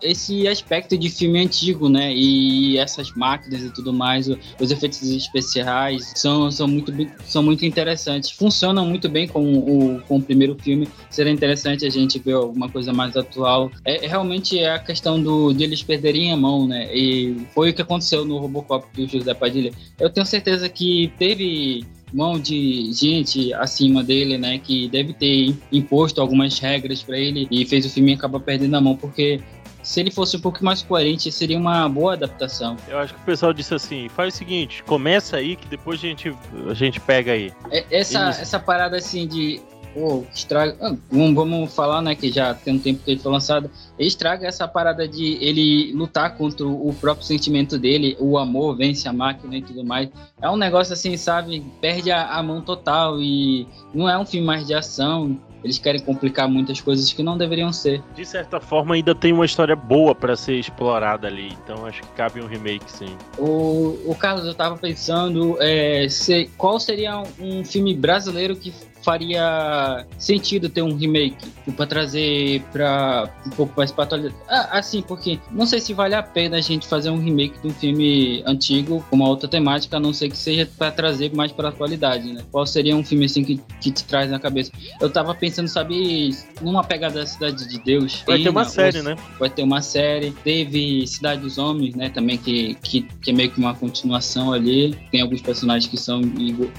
esse 0.00 0.46
aspecto 0.46 0.96
de 0.96 1.10
filme 1.10 1.40
antigo, 1.40 1.88
né? 1.88 2.14
E 2.14 2.78
essas 2.78 3.12
máquinas 3.12 3.62
e 3.62 3.70
tudo 3.70 3.92
mais, 3.92 4.28
os 4.28 4.70
efeitos 4.70 5.02
especiais 5.02 6.12
são, 6.14 6.50
são, 6.50 6.68
muito, 6.68 6.92
são 7.24 7.42
muito 7.42 7.64
interessantes. 7.64 8.30
Funcionam 8.30 8.86
muito 8.86 9.08
bem 9.08 9.26
com 9.26 9.42
o, 9.42 10.00
com 10.02 10.16
o 10.18 10.22
primeiro 10.22 10.56
filme. 10.60 10.88
Seria 11.10 11.32
interessante 11.32 11.84
a 11.84 11.90
gente 11.90 12.18
ver 12.18 12.34
alguma 12.34 12.68
coisa 12.68 12.92
mais 12.92 13.16
atual. 13.16 13.70
É 13.84 14.06
realmente 14.06 14.58
é 14.58 14.72
a 14.72 14.78
questão 14.78 15.20
do, 15.22 15.52
de 15.52 15.64
eles 15.64 15.82
perderem 15.82 16.32
a 16.32 16.36
mão, 16.36 16.66
né? 16.66 16.94
E 16.94 17.36
foi 17.54 17.70
o 17.70 17.74
que 17.74 17.82
aconteceu 17.82 18.24
no 18.24 18.38
Robocop 18.38 18.86
do 18.94 19.08
José 19.08 19.34
Padilha. 19.34 19.72
Eu 19.98 20.10
tenho 20.10 20.26
certeza 20.26 20.68
que 20.68 21.12
teve 21.18 21.84
mão 22.12 22.38
de 22.38 22.92
gente 22.92 23.52
acima 23.54 24.02
dele, 24.04 24.38
né, 24.38 24.58
que 24.58 24.88
deve 24.88 25.12
ter 25.12 25.52
imposto 25.72 26.20
algumas 26.20 26.60
regras 26.60 27.02
para 27.02 27.18
ele 27.18 27.48
e 27.50 27.66
fez 27.66 27.84
o 27.84 27.90
filme 27.90 28.14
acabar 28.14 28.38
perdendo 28.38 28.76
a 28.76 28.80
mão, 28.80 28.96
porque 28.96 29.40
se 29.84 30.00
ele 30.00 30.10
fosse 30.10 30.36
um 30.36 30.40
pouco 30.40 30.64
mais 30.64 30.82
coerente, 30.82 31.30
seria 31.30 31.58
uma 31.58 31.88
boa 31.88 32.14
adaptação. 32.14 32.76
Eu 32.88 32.98
acho 32.98 33.14
que 33.14 33.20
o 33.20 33.24
pessoal 33.24 33.52
disse 33.52 33.74
assim: 33.74 34.08
faz 34.08 34.34
o 34.34 34.36
seguinte, 34.36 34.82
começa 34.82 35.36
aí 35.36 35.54
que 35.54 35.68
depois 35.68 36.00
a 36.00 36.02
gente, 36.02 36.34
a 36.68 36.74
gente 36.74 36.98
pega 37.00 37.32
aí. 37.32 37.52
É- 37.70 37.84
Essa, 37.90 38.30
essa 38.30 38.58
parada 38.58 38.96
assim 38.96 39.28
de. 39.28 39.60
Pô, 39.92 40.24
estraga. 40.34 40.76
ah, 40.80 40.96
Vamos, 41.08 41.72
falar, 41.72 42.02
né? 42.02 42.16
Que 42.16 42.32
já 42.32 42.52
tem 42.52 42.74
um 42.74 42.78
tempo 42.80 43.04
que 43.04 43.12
ele 43.12 43.20
foi 43.20 43.30
lançado. 43.30 43.70
Estraga 43.96 44.44
essa 44.44 44.66
parada 44.66 45.06
de 45.06 45.38
ele 45.40 45.92
lutar 45.94 46.36
contra 46.36 46.66
o 46.66 46.92
próprio 47.00 47.24
sentimento 47.24 47.78
dele, 47.78 48.16
o 48.18 48.36
amor 48.36 48.76
vence 48.76 49.08
a 49.08 49.12
máquina 49.12 49.56
e 49.56 49.62
tudo 49.62 49.84
mais. 49.84 50.08
É 50.42 50.50
um 50.50 50.56
negócio 50.56 50.94
assim, 50.94 51.16
sabe? 51.16 51.64
Perde 51.80 52.10
a, 52.10 52.26
a 52.26 52.42
mão 52.42 52.60
total 52.60 53.20
e 53.20 53.68
não 53.94 54.08
é 54.08 54.18
um 54.18 54.26
filme 54.26 54.44
mais 54.44 54.66
de 54.66 54.74
ação. 54.74 55.38
Eles 55.64 55.78
querem 55.78 56.00
complicar 56.00 56.46
muitas 56.48 56.78
coisas 56.80 57.10
que 57.12 57.22
não 57.22 57.38
deveriam 57.38 57.72
ser. 57.72 58.02
De 58.14 58.24
certa 58.24 58.60
forma, 58.60 58.94
ainda 58.94 59.14
tem 59.14 59.32
uma 59.32 59.46
história 59.46 59.74
boa 59.74 60.14
pra 60.14 60.36
ser 60.36 60.56
explorada 60.58 61.26
ali, 61.26 61.56
então 61.64 61.86
acho 61.86 62.02
que 62.02 62.08
cabe 62.08 62.40
um 62.42 62.46
remake, 62.46 62.84
sim. 62.92 63.16
O, 63.38 63.98
o 64.06 64.14
Carlos, 64.14 64.44
eu 64.44 64.54
tava 64.54 64.76
pensando 64.76 65.56
é, 65.60 66.06
se- 66.10 66.50
qual 66.58 66.78
seria 66.78 67.22
um 67.40 67.64
filme 67.64 67.94
brasileiro 67.94 68.54
que 68.54 68.72
faria 69.04 70.06
sentido 70.18 70.68
ter 70.68 70.82
um 70.82 70.96
remake 70.96 71.52
para 71.76 71.86
trazer 71.86 72.62
para 72.72 73.30
um 73.46 73.50
pouco 73.50 73.72
mais 73.76 73.92
pra 73.92 74.04
atualidade. 74.04 74.34
Ah, 74.48 74.78
assim, 74.78 75.02
porque 75.02 75.38
não 75.50 75.66
sei 75.66 75.80
se 75.80 75.92
vale 75.92 76.14
a 76.14 76.22
pena 76.22 76.56
a 76.56 76.60
gente 76.60 76.86
fazer 76.86 77.10
um 77.10 77.18
remake 77.18 77.60
de 77.60 77.68
um 77.68 77.70
filme 77.70 78.42
antigo 78.46 79.04
com 79.08 79.16
uma 79.16 79.28
outra 79.28 79.48
temática, 79.48 79.96
a 79.96 80.00
não 80.00 80.12
ser 80.12 80.30
que 80.30 80.36
seja 80.36 80.68
para 80.78 80.90
trazer 80.90 81.34
mais 81.34 81.52
para 81.52 81.68
atualidade, 81.68 82.32
né? 82.32 82.42
Qual 82.50 82.66
seria 82.66 82.96
um 82.96 83.04
filme 83.04 83.26
assim 83.26 83.44
que, 83.44 83.60
que 83.80 83.90
te 83.90 84.04
traz 84.04 84.30
na 84.30 84.38
cabeça? 84.38 84.72
Eu 85.00 85.10
tava 85.10 85.34
pensando, 85.34 85.68
sabe, 85.68 86.30
numa 86.60 86.82
pegada 86.82 87.20
da 87.20 87.26
Cidade 87.26 87.68
de 87.68 87.78
Deus. 87.78 88.22
Vai 88.26 88.42
ter 88.42 88.48
uma 88.48 88.64
série, 88.64 89.02
né? 89.02 89.16
vai 89.38 89.50
ter 89.50 89.62
uma 89.62 89.82
série. 89.82 90.30
Teve 90.30 91.06
Cidade 91.06 91.42
dos 91.42 91.58
Homens, 91.58 91.94
né? 91.94 92.08
Também 92.08 92.38
que, 92.38 92.74
que, 92.76 93.02
que 93.02 93.30
é 93.30 93.34
meio 93.34 93.50
que 93.50 93.58
uma 93.58 93.74
continuação 93.74 94.52
ali. 94.52 94.96
Tem 95.10 95.20
alguns 95.20 95.42
personagens 95.42 95.90
que 95.90 95.96
são 95.96 96.22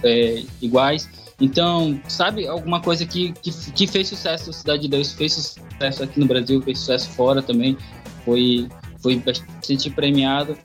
é, 0.04 0.44
iguais. 0.62 1.10
Então, 1.40 2.00
sabe, 2.08 2.48
alguma 2.48 2.80
coisa 2.80 3.06
que, 3.06 3.34
que, 3.34 3.52
que 3.72 3.88
fez 3.88 4.08
sucesso 4.08 4.54
Cidade 4.54 4.84
de 4.84 4.88
Deus, 4.88 5.12
fez 5.14 5.34
sucesso 5.34 6.04
aqui 6.04 6.20
no 6.20 6.26
Brasil, 6.26 6.62
fez 6.62 6.80
sucesso 6.80 7.10
fora 7.10 7.42
também. 7.42 7.78
Foi, 8.24 8.68
foi 9.00 9.18
bastante 9.18 9.90
premiado. 9.90 10.58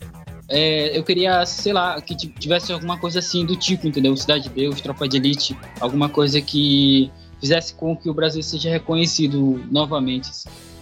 É, 0.48 0.96
eu 0.96 1.04
queria, 1.04 1.44
sei 1.46 1.72
lá, 1.72 2.00
que 2.00 2.14
ti- 2.14 2.35
tivesse 2.38 2.72
alguma 2.72 2.98
coisa 2.98 3.18
assim 3.18 3.44
do 3.44 3.54
tipo, 3.56 3.87
entendeu? 3.87 4.16
Cidade 4.16 4.44
de 4.44 4.50
Deus, 4.50 4.80
Tropa 4.80 5.09
de 5.09 5.16
Elite, 5.16 5.56
alguma 5.80 6.09
coisa 6.09 6.40
que 6.40 7.11
fizesse 7.40 7.74
com 7.74 7.96
que 7.96 8.11
o 8.11 8.14
Brasil 8.14 8.42
seja 8.42 8.68
reconhecido 8.70 9.64
novamente. 9.70 10.30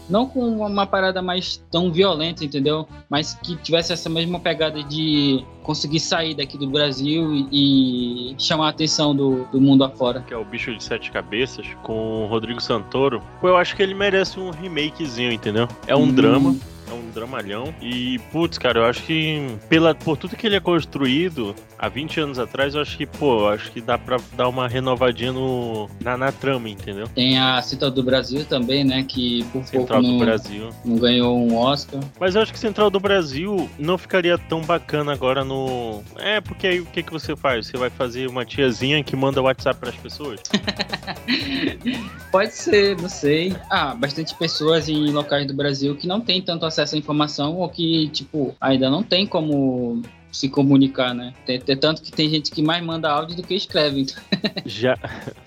Não 0.08 0.26
com 0.26 0.40
uma 0.64 0.86
parada 0.86 1.20
mais 1.20 1.62
tão 1.70 1.92
violenta, 1.92 2.44
entendeu? 2.44 2.88
Mas 3.10 3.34
que 3.42 3.56
tivesse 3.56 3.92
essa 3.92 4.08
mesma 4.08 4.40
pegada 4.40 4.82
de 4.82 5.44
conseguir 5.62 6.00
sair 6.00 6.34
daqui 6.34 6.56
do 6.56 6.68
Brasil 6.68 7.34
e, 7.52 8.32
e 8.32 8.34
chamar 8.38 8.66
a 8.66 8.70
atenção 8.70 9.14
do, 9.14 9.44
do 9.52 9.60
mundo 9.60 9.84
afora. 9.84 10.20
Que 10.26 10.32
é 10.32 10.36
o 10.36 10.44
Bicho 10.44 10.74
de 10.74 10.82
Sete 10.82 11.10
Cabeças, 11.10 11.66
com 11.82 12.24
o 12.24 12.26
Rodrigo 12.26 12.60
Santoro. 12.60 13.22
Pô, 13.40 13.48
eu 13.48 13.56
acho 13.56 13.76
que 13.76 13.82
ele 13.82 13.94
merece 13.94 14.40
um 14.40 14.50
remakezinho, 14.50 15.30
entendeu? 15.32 15.68
É 15.86 15.94
um 15.94 16.04
Hum. 16.04 16.12
drama. 16.12 16.56
É 16.90 16.92
um 16.92 17.10
dramalhão. 17.10 17.74
E, 17.80 18.18
putz, 18.32 18.58
cara, 18.58 18.80
eu 18.80 18.84
acho 18.84 19.02
que 19.02 19.46
pela, 19.68 19.94
por 19.94 20.16
tudo 20.16 20.36
que 20.36 20.46
ele 20.46 20.56
é 20.56 20.60
construído 20.60 21.54
há 21.78 21.88
20 21.88 22.20
anos 22.20 22.38
atrás, 22.38 22.74
eu 22.74 22.80
acho 22.80 22.96
que, 22.96 23.06
pô, 23.06 23.48
acho 23.48 23.70
que 23.70 23.80
dá 23.80 23.98
pra 23.98 24.18
dar 24.36 24.48
uma 24.48 24.66
renovadinha 24.66 25.32
no, 25.32 25.88
na, 26.00 26.16
na 26.16 26.32
trama, 26.32 26.68
entendeu? 26.68 27.06
Tem 27.14 27.38
a 27.38 27.60
Central 27.62 27.90
do 27.90 28.02
Brasil 28.02 28.44
também, 28.44 28.84
né? 28.84 29.04
Que 29.06 29.44
por 29.52 29.64
Central 29.64 30.00
pouco 30.00 30.02
do 30.02 30.08
não, 30.12 30.18
Brasil. 30.18 30.70
não 30.84 30.96
ganhou 30.96 31.38
um 31.38 31.56
Oscar. 31.56 32.00
Mas 32.18 32.34
eu 32.34 32.42
acho 32.42 32.52
que 32.52 32.58
Central 32.58 32.90
do 32.90 32.98
Brasil 32.98 33.68
não 33.78 33.98
ficaria 33.98 34.38
tão 34.38 34.62
bacana 34.62 35.12
agora 35.12 35.44
no. 35.44 36.02
É, 36.16 36.40
porque 36.40 36.66
aí 36.66 36.80
o 36.80 36.86
que, 36.86 37.02
que 37.02 37.12
você 37.12 37.36
faz? 37.36 37.66
Você 37.66 37.76
vai 37.76 37.90
fazer 37.90 38.28
uma 38.28 38.44
tiazinha 38.44 39.02
que 39.04 39.14
manda 39.14 39.42
WhatsApp 39.42 39.78
pras 39.78 39.94
pessoas? 39.94 40.40
Pode 42.32 42.54
ser, 42.54 42.96
não 43.00 43.08
sei. 43.08 43.54
Ah, 43.70 43.94
bastante 43.94 44.34
pessoas 44.34 44.88
em 44.88 45.10
locais 45.10 45.46
do 45.46 45.54
Brasil 45.54 45.96
que 45.96 46.06
não 46.06 46.20
têm 46.20 46.42
tanto 46.42 46.66
acesso 46.66 46.77
à 46.82 46.98
informação 46.98 47.56
ou 47.56 47.68
que, 47.68 48.08
tipo, 48.08 48.54
ainda 48.60 48.88
não 48.90 49.02
tem 49.02 49.26
como 49.26 50.02
se 50.30 50.48
comunicar, 50.48 51.14
né? 51.14 51.32
Tem, 51.46 51.58
tem 51.58 51.76
tanto 51.76 52.02
que 52.02 52.12
tem 52.12 52.28
gente 52.28 52.50
que 52.50 52.62
mais 52.62 52.84
manda 52.84 53.10
áudio 53.10 53.36
do 53.36 53.42
que 53.42 53.54
escreve. 53.54 54.02
Então, 54.02 54.22
Já. 54.66 54.96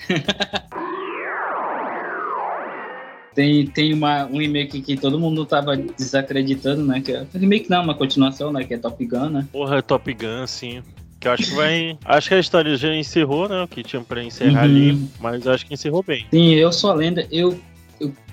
Tem, 3.33 3.65
tem 3.65 3.93
uma, 3.93 4.25
um 4.25 4.39
remake 4.39 4.81
que 4.81 4.97
todo 4.97 5.17
mundo 5.17 5.45
tava 5.45 5.77
desacreditando, 5.77 6.83
né? 6.85 6.99
Que 6.99 7.13
é, 7.13 7.25
remake 7.33 7.69
não, 7.69 7.81
uma 7.81 7.95
continuação, 7.95 8.51
né? 8.51 8.63
Que 8.65 8.73
é 8.73 8.77
Top 8.77 9.03
Gun, 9.05 9.29
né? 9.29 9.47
Porra, 9.53 9.81
Top 9.81 10.13
Gun, 10.13 10.45
sim. 10.45 10.83
Que 11.17 11.29
eu 11.29 11.31
acho 11.31 11.43
que 11.45 11.55
vai. 11.55 11.97
acho 12.03 12.27
que 12.27 12.33
a 12.35 12.39
história 12.39 12.75
já 12.75 12.93
encerrou, 12.93 13.47
né? 13.47 13.63
O 13.63 13.67
que 13.69 13.83
tinha 13.83 14.01
pra 14.01 14.21
encerrar 14.21 14.65
Uhum. 14.67 14.71
ali. 14.71 15.07
Mas 15.21 15.47
acho 15.47 15.65
que 15.65 15.73
encerrou 15.73 16.03
bem. 16.03 16.25
Sim, 16.29 16.55
eu 16.55 16.73
sou 16.73 16.89
a 16.91 16.93
lenda. 16.93 17.25
Eu 17.31 17.57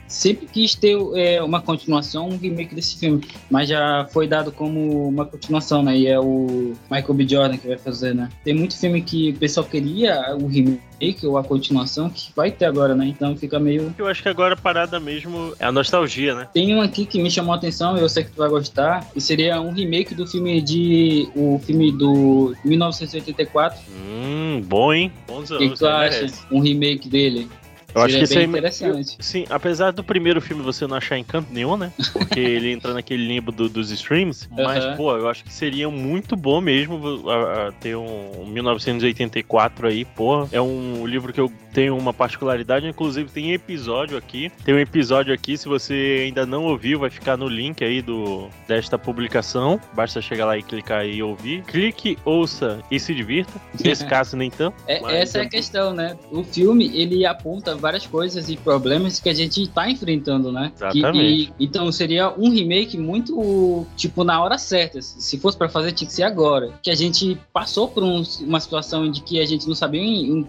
sempre 0.09 0.47
quis 0.47 0.75
ter 0.75 0.97
é, 1.15 1.43
uma 1.43 1.61
continuação, 1.61 2.29
um 2.29 2.37
remake 2.37 2.75
desse 2.75 2.99
filme. 2.99 3.23
Mas 3.51 3.69
já 3.69 4.07
foi 4.11 4.27
dado 4.27 4.51
como 4.51 5.07
uma 5.09 5.25
continuação, 5.25 5.83
né? 5.83 5.97
E 5.97 6.07
é 6.07 6.19
o 6.19 6.73
Michael 6.91 7.15
B. 7.15 7.29
Jordan 7.29 7.57
que 7.59 7.69
vai 7.69 7.79
fazer, 7.79 8.15
né? 8.15 8.29
Tem 8.43 8.55
muito 8.55 8.77
filme 8.79 9.03
que 9.03 9.31
o 9.31 9.35
pessoal 9.35 9.67
queria 9.67 10.37
o 10.37 10.47
remake 10.47 11.25
ou 11.25 11.37
a 11.39 11.45
continuação 11.45 12.11
que 12.11 12.31
vai 12.35 12.51
ter 12.51 12.65
agora, 12.65 12.95
né? 12.95 13.07
Então 13.07 13.37
fica 13.37 13.59
meio. 13.61 13.95
Eu 13.97 14.07
acho 14.09 14.23
que 14.23 14.29
agora 14.29 14.55
a 14.55 14.57
parada 14.57 14.99
mesmo 14.99 15.55
é 15.59 15.67
a 15.67 15.73
nostalgia, 15.73 16.35
né? 16.35 16.49
Tem 16.53 16.75
um 16.75 16.81
aqui 16.81 17.05
que 17.05 17.23
me 17.23 17.31
chamou 17.31 17.53
a 17.53 17.57
atenção, 17.57 17.97
eu 17.97 18.09
sei 18.09 18.25
que 18.25 18.31
tu 18.31 18.39
vai 18.39 18.49
gostar, 18.49 19.05
que 19.13 19.21
seria 19.21 19.61
um 19.61 19.73
remake 19.73 20.15
do 20.15 20.27
filme 20.27 20.61
de. 20.61 21.29
O 21.37 21.61
filme 21.65 21.93
do 21.93 22.55
1984. 22.65 23.79
Hum, 23.91 24.63
bom, 24.67 24.93
hein? 24.93 25.13
Bons 25.27 25.51
O 25.51 25.55
anos. 25.55 25.67
que, 25.67 25.73
que 25.73 25.79
tu 25.79 25.87
acha? 25.87 26.17
Merece. 26.21 26.43
Um 26.51 26.61
remake 26.61 27.09
dele. 27.09 27.49
Eu 27.95 28.03
acho 28.03 28.19
que 28.19 28.25
isso 28.25 28.39
aí. 28.39 28.45
interessante. 28.45 29.17
Sim, 29.21 29.47
apesar 29.49 29.91
do 29.93 30.05
primeiro 30.05 30.41
filme 30.41 30.63
você 30.63 30.87
não 30.87 30.97
achar 30.97 31.19
encanto 31.19 31.53
nenhum, 31.53 31.77
né? 31.77 31.93
Porque 32.13 32.39
ele 32.39 32.71
entra 32.73 32.93
naquele 32.93 33.27
limbo 33.27 33.51
do- 33.51 33.69
dos 33.69 33.91
streams. 33.91 34.49
Mas, 34.51 34.85
Aham. 34.85 34.97
pô, 34.97 35.17
eu 35.17 35.29
acho 35.29 35.43
que 35.43 35.53
seria 35.53 35.89
muito 35.89 36.37
bom 36.37 36.61
mesmo 36.61 37.29
a- 37.29 37.69
a 37.69 37.73
ter 37.73 37.97
um 37.97 38.47
1984 38.47 39.87
aí, 39.89 40.05
pô. 40.05 40.47
É 40.53 40.61
um 40.61 41.07
livro 41.07 41.33
que 41.33 41.41
eu 41.41 41.51
tem 41.79 41.91
uma 41.91 42.13
particularidade, 42.13 42.89
inclusive 42.89 43.31
tem 43.31 43.53
episódio 43.53 44.17
aqui. 44.19 44.51
Tem 44.65 44.75
um 44.75 44.81
episódio 44.81 45.33
aqui, 45.33 45.57
se 45.57 45.69
você 45.69 46.25
ainda 46.27 46.45
não 46.45 46.65
ouviu, 46.65 46.99
vai 46.99 47.09
ficar 47.09 47.37
no 47.37 47.47
link 47.47 47.85
aí 47.85 48.03
do 48.03 48.49
desta 48.67 48.99
publicação. 48.99 49.81
Basta 49.95 50.21
chegar 50.21 50.45
lá 50.47 50.59
e 50.59 50.63
clicar 50.65 51.07
e 51.07 51.23
ouvir. 51.23 51.63
Clique, 51.63 52.19
ouça 52.25 52.81
e 52.91 52.99
se 52.99 53.15
divirta. 53.15 53.53
Nesse 53.81 54.05
caso, 54.07 54.37
nem 54.37 54.51
tanto. 54.51 54.75
É, 54.89 55.21
essa 55.23 55.39
é 55.39 55.43
a 55.43 55.49
questão, 55.49 55.95
né? 55.95 56.19
O 56.33 56.43
filme, 56.43 56.91
ele 56.99 57.25
aponta 57.25 57.77
várias 57.77 58.05
coisas 58.05 58.49
e 58.51 58.57
problemas 58.57 59.21
que 59.21 59.29
a 59.29 59.35
gente 59.35 59.69
tá 59.69 59.89
enfrentando, 59.89 60.51
né? 60.51 60.73
Que- 60.77 60.99
Exatamente. 60.99 61.53
e- 61.61 61.65
então 61.65 61.93
seria 61.93 62.29
um 62.37 62.51
remake 62.51 62.99
muito, 62.99 63.87
tipo, 63.97 64.25
na 64.25 64.43
hora 64.43 64.59
certa. 64.59 65.01
Se 65.01 65.39
fosse 65.39 65.57
pra 65.57 65.69
fazer, 65.69 65.93
tinha 65.93 66.09
que 66.09 66.15
ser 66.15 66.25
agora. 66.25 66.73
Que 66.83 66.91
a 66.91 66.97
gente 66.97 67.39
passou 67.53 67.87
por 67.87 68.03
um- 68.03 68.25
uma 68.41 68.59
situação 68.59 69.09
de 69.09 69.23
que 69.23 69.39
a 69.41 69.47
gente 69.47 69.69
não 69.69 69.77
sabia 69.77 70.01
em, 70.03 70.39
em, 70.41 70.49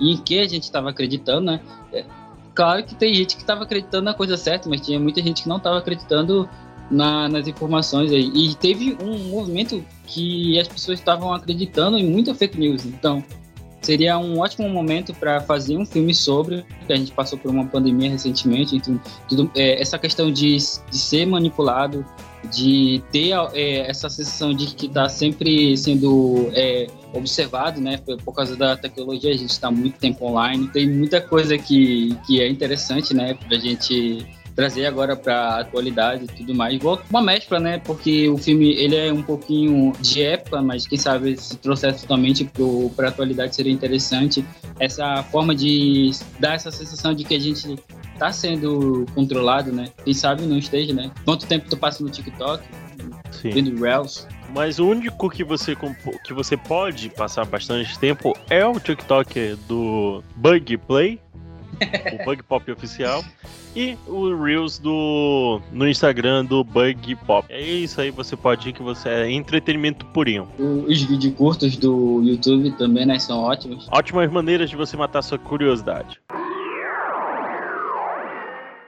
em 0.00 0.16
que 0.16 0.38
a 0.38 0.48
gente 0.48 0.70
tava 0.70 0.90
acreditando, 0.90 1.42
né? 1.42 1.60
É, 1.92 2.04
claro 2.54 2.84
que 2.84 2.94
tem 2.94 3.12
gente 3.14 3.36
que 3.36 3.44
tava 3.44 3.64
acreditando 3.64 4.04
na 4.04 4.14
coisa 4.14 4.36
certa, 4.36 4.68
mas 4.68 4.80
tinha 4.80 4.98
muita 4.98 5.22
gente 5.22 5.42
que 5.42 5.48
não 5.48 5.60
tava 5.60 5.78
acreditando 5.78 6.48
na- 6.90 7.28
nas 7.28 7.46
informações 7.46 8.10
aí. 8.10 8.30
E 8.34 8.54
teve 8.56 8.96
um 9.02 9.30
movimento 9.30 9.84
que 10.06 10.58
as 10.58 10.66
pessoas 10.66 10.98
estavam 10.98 11.32
acreditando 11.32 11.96
em 11.96 12.04
muita 12.04 12.34
fake 12.34 12.58
news. 12.58 12.84
Então, 12.84 13.22
seria 13.80 14.18
um 14.18 14.38
ótimo 14.38 14.68
momento 14.68 15.14
para 15.14 15.40
fazer 15.40 15.76
um 15.76 15.86
filme 15.86 16.14
sobre, 16.14 16.64
a 16.88 16.94
gente 16.94 17.12
passou 17.12 17.38
por 17.38 17.50
uma 17.50 17.64
pandemia 17.66 18.10
recentemente, 18.10 18.76
então, 18.76 19.00
tudo, 19.28 19.50
é, 19.54 19.80
essa 19.80 19.98
questão 19.98 20.30
de, 20.30 20.56
de 20.56 20.96
ser 20.96 21.26
manipulado, 21.26 22.04
de 22.50 23.02
ter 23.10 23.32
é, 23.54 23.90
essa 23.90 24.08
sensação 24.08 24.54
de 24.54 24.66
que 24.74 24.86
está 24.86 25.08
sempre 25.08 25.76
sendo 25.76 26.50
é, 26.52 26.86
observado, 27.12 27.80
né, 27.80 27.98
por, 27.98 28.16
por 28.22 28.34
causa 28.34 28.56
da 28.56 28.76
tecnologia, 28.76 29.30
a 29.30 29.36
gente 29.36 29.50
está 29.50 29.70
muito 29.70 29.98
tempo 29.98 30.26
online, 30.26 30.68
tem 30.68 30.88
muita 30.88 31.20
coisa 31.20 31.56
que, 31.58 32.16
que 32.26 32.40
é 32.40 32.48
interessante, 32.48 33.14
né, 33.14 33.34
para 33.34 33.56
a 33.56 33.60
gente 33.60 34.26
trazer 34.60 34.84
agora 34.84 35.16
para 35.16 35.60
atualidade 35.60 36.24
e 36.24 36.26
tudo 36.26 36.54
mais. 36.54 36.78
Uma 37.08 37.22
mescla, 37.22 37.58
né? 37.58 37.78
Porque 37.78 38.28
o 38.28 38.36
filme 38.36 38.74
ele 38.74 38.94
é 38.94 39.10
um 39.10 39.22
pouquinho 39.22 39.94
de 39.98 40.22
época, 40.22 40.60
mas 40.60 40.86
quem 40.86 40.98
sabe 40.98 41.34
se 41.38 41.56
trouxesse 41.56 42.02
totalmente 42.02 42.44
para 42.94 43.06
a 43.06 43.08
atualidade 43.08 43.56
seria 43.56 43.72
interessante. 43.72 44.44
Essa 44.78 45.22
forma 45.22 45.54
de 45.54 46.10
dar 46.38 46.56
essa 46.56 46.70
sensação 46.70 47.14
de 47.14 47.24
que 47.24 47.34
a 47.34 47.40
gente 47.40 47.78
está 48.12 48.30
sendo 48.30 49.06
controlado, 49.14 49.72
né? 49.72 49.88
Quem 50.04 50.12
sabe 50.12 50.42
não 50.42 50.58
esteja, 50.58 50.92
né? 50.92 51.10
Quanto 51.24 51.46
tempo 51.46 51.66
tu 51.70 51.76
passa 51.78 52.04
no 52.04 52.10
TikTok, 52.10 52.62
Sim. 53.30 53.50
vendo 53.50 53.82
Reels? 53.82 54.28
Mas 54.54 54.78
o 54.78 54.86
único 54.86 55.30
que 55.30 55.42
você, 55.42 55.74
que 56.22 56.34
você 56.34 56.54
pode 56.54 57.08
passar 57.08 57.46
bastante 57.46 57.98
tempo 57.98 58.36
é 58.50 58.66
o 58.66 58.78
TikTok 58.78 59.56
do 59.66 60.22
Bug 60.36 60.76
Play, 60.76 61.18
o 62.20 62.24
Bug 62.24 62.42
Pop 62.42 62.70
oficial, 62.70 63.24
e 63.74 63.96
o 64.06 64.34
Reels 64.42 64.78
do 64.78 65.60
no 65.72 65.88
Instagram 65.88 66.44
do 66.44 66.62
Bug 66.64 67.16
Pop. 67.26 67.46
É 67.50 67.60
isso 67.60 68.00
aí, 68.00 68.10
você 68.10 68.36
pode 68.36 68.68
ir 68.68 68.72
que 68.72 68.82
você 68.82 69.08
é 69.08 69.30
entretenimento 69.30 70.04
purinho. 70.06 70.48
Os 70.58 71.02
vídeos 71.02 71.34
curtos 71.34 71.76
do 71.76 72.22
YouTube 72.22 72.72
também, 72.72 73.06
né? 73.06 73.18
São 73.18 73.40
ótimos. 73.40 73.88
Ótimas 73.90 74.30
maneiras 74.30 74.70
de 74.70 74.76
você 74.76 74.96
matar 74.96 75.22
sua 75.22 75.38
curiosidade. 75.38 76.20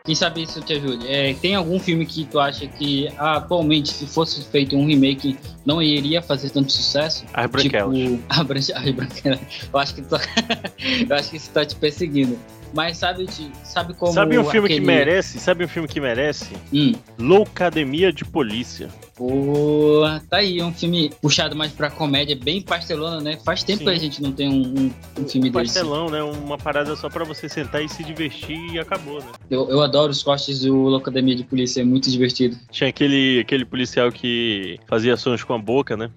Quem 0.05 0.17
sabe 0.17 0.43
isso 0.43 0.61
te 0.61 0.73
ajude. 0.73 1.07
É, 1.07 1.33
tem 1.35 1.55
algum 1.55 1.79
filme 1.79 2.05
que 2.05 2.25
tu 2.25 2.41
acha 2.41 2.67
que 2.67 3.09
ah, 3.17 3.37
atualmente, 3.37 3.93
se 3.93 4.05
fosse 4.05 4.43
feito 4.47 4.77
um 4.77 4.85
remake, 4.85 5.39
não 5.65 5.81
iria 5.81 6.21
fazer 6.21 6.51
tanto 6.51 6.73
sucesso? 6.73 7.25
As 7.33 7.49
branquelas. 7.49 7.97
Tipo, 7.97 8.23
a 8.29 8.43
branca, 8.43 8.73
ai, 8.75 8.93
branquela. 8.93 9.39
Eu 9.73 9.79
acho 9.79 9.95
que 9.95 10.03
tu, 10.03 10.17
eu 11.09 11.17
acho 11.17 11.31
que 11.31 11.37
isso 11.37 11.51
tá 11.51 11.65
te 11.65 11.77
perseguindo. 11.77 12.37
Mas 12.73 12.97
sabe, 12.97 13.27
sabe 13.65 13.95
como 13.95 14.13
Sabe 14.13 14.39
um 14.39 14.45
filme 14.45 14.67
aquele... 14.67 14.81
que 14.81 14.87
merece? 14.87 15.39
Sabe 15.39 15.65
um 15.65 15.69
filme 15.69 15.87
que 15.87 16.01
merece? 16.01 16.55
Hum, 16.73 16.93
Loucademia 17.19 18.13
de 18.13 18.25
Polícia. 18.25 18.89
Pô, 19.15 20.03
tá 20.29 20.39
aí, 20.39 20.63
um 20.63 20.73
filme 20.73 21.11
puxado 21.21 21.55
mais 21.55 21.73
pra 21.73 21.91
comédia, 21.91 22.35
bem 22.37 22.61
pastelona, 22.63 23.21
né? 23.21 23.39
Faz 23.45 23.63
tempo 23.63 23.81
Sim. 23.81 23.85
que 23.85 23.91
a 23.91 23.99
gente 23.99 24.23
não 24.23 24.33
tem 24.33 24.49
um, 24.49 24.63
um- 24.63 24.93
um 25.23 25.29
filme 25.29 25.49
Um 25.49 25.53
desse. 25.53 25.75
pastelão, 25.75 26.09
né? 26.11 26.23
Uma 26.23 26.57
parada 26.59 26.95
só 26.97 27.09
pra 27.09 27.25
você 27.25 27.49
sentar 27.49 27.85
e 27.85 27.89
se 27.89 28.03
divertir 28.03 28.59
e 28.75 28.79
acabou, 28.79 29.21
né? 29.21 29.27
Eu, 29.51 29.69
eu 29.71 29.83
adoro 29.83 30.11
os 30.13 30.23
cortes 30.23 30.61
do 30.61 30.75
Locademia 30.75 31.37
de 31.37 31.45
Polícia, 31.45 31.81
é 31.81 31.85
muito 31.85 32.11
divertido. 32.11 32.57
Tinha 32.71 32.89
aquele, 32.91 33.41
aquele 33.41 33.65
policial 33.65 34.11
que 34.11 34.79
fazia 34.89 35.17
sons 35.17 35.43
com 35.45 35.55
a 35.55 35.59
boca, 35.59 35.97
né? 35.97 36.11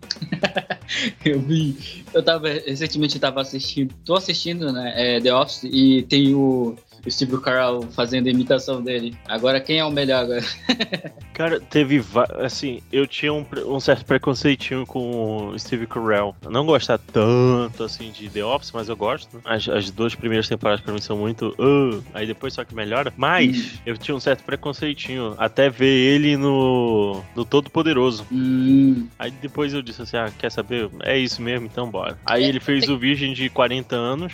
Eu 1.23 1.39
vi. 1.41 1.75
Eu 2.13 2.23
tava. 2.23 2.47
Recentemente 2.49 3.15
eu 3.15 3.21
tava 3.21 3.41
assistindo. 3.41 3.93
Tô 4.05 4.15
assistindo, 4.15 4.71
né? 4.71 4.93
É, 4.95 5.19
The 5.19 5.33
Office 5.33 5.63
e 5.63 6.03
tem 6.03 6.33
o, 6.35 6.75
o 7.05 7.11
Steve 7.11 7.39
Carell 7.41 7.81
fazendo 7.91 8.27
a 8.27 8.31
imitação 8.31 8.81
dele. 8.81 9.15
Agora 9.27 9.59
quem 9.59 9.79
é 9.79 9.85
o 9.85 9.91
melhor 9.91 10.23
agora? 10.23 10.43
Cara, 11.33 11.59
teve. 11.59 12.01
Assim, 12.39 12.81
eu 12.91 13.05
tinha 13.05 13.33
um, 13.33 13.45
um 13.67 13.79
certo 13.79 14.05
preconceitinho 14.05 14.85
com 14.85 15.49
o 15.49 15.59
Steve 15.59 15.85
Carell. 15.85 16.33
Eu 16.41 16.49
não 16.49 16.65
gostar 16.65 16.97
tanto, 16.97 17.83
assim, 17.83 18.09
de 18.11 18.29
The 18.29 18.43
Office, 18.43 18.71
mas 18.73 18.87
eu 18.89 18.95
gosto. 18.95 19.35
né? 19.35 19.41
As, 19.43 19.67
as 19.67 19.91
duas 19.91 20.15
primeiras 20.15 20.47
temporadas 20.47 20.81
pra 20.81 20.93
mim 20.93 21.01
são 21.01 21.17
muito. 21.17 21.53
"Ah", 21.59 22.01
aí 22.13 22.25
depois 22.27 22.53
só 22.53 22.63
que 22.63 22.73
melhora. 22.73 23.13
Mas 23.17 23.79
eu 23.85 23.97
tinha 23.97 24.15
um 24.15 24.19
certo 24.19 24.43
preconceitinho 24.43 25.35
até 25.37 25.69
ver 25.69 25.85
ele 25.87 26.37
no, 26.37 27.21
no 27.35 27.43
Todo 27.43 27.69
Poderoso. 27.69 28.25
Hum, 28.31 29.07
Aí 29.19 29.29
depois 29.31 29.73
eu 29.73 29.81
disse 29.81 30.01
assim: 30.01 30.15
ah, 30.17 30.31
quer 30.39 30.51
saber? 30.51 30.89
É 31.03 31.17
isso 31.17 31.41
mesmo, 31.41 31.65
então 31.65 31.89
bora. 31.89 32.17
Aí 32.25 32.45
ele 32.45 32.59
fez 32.61 32.87
o 32.89 32.97
Virgem 32.97 33.33
de 33.33 33.49
40 33.49 33.95
anos. 33.95 34.31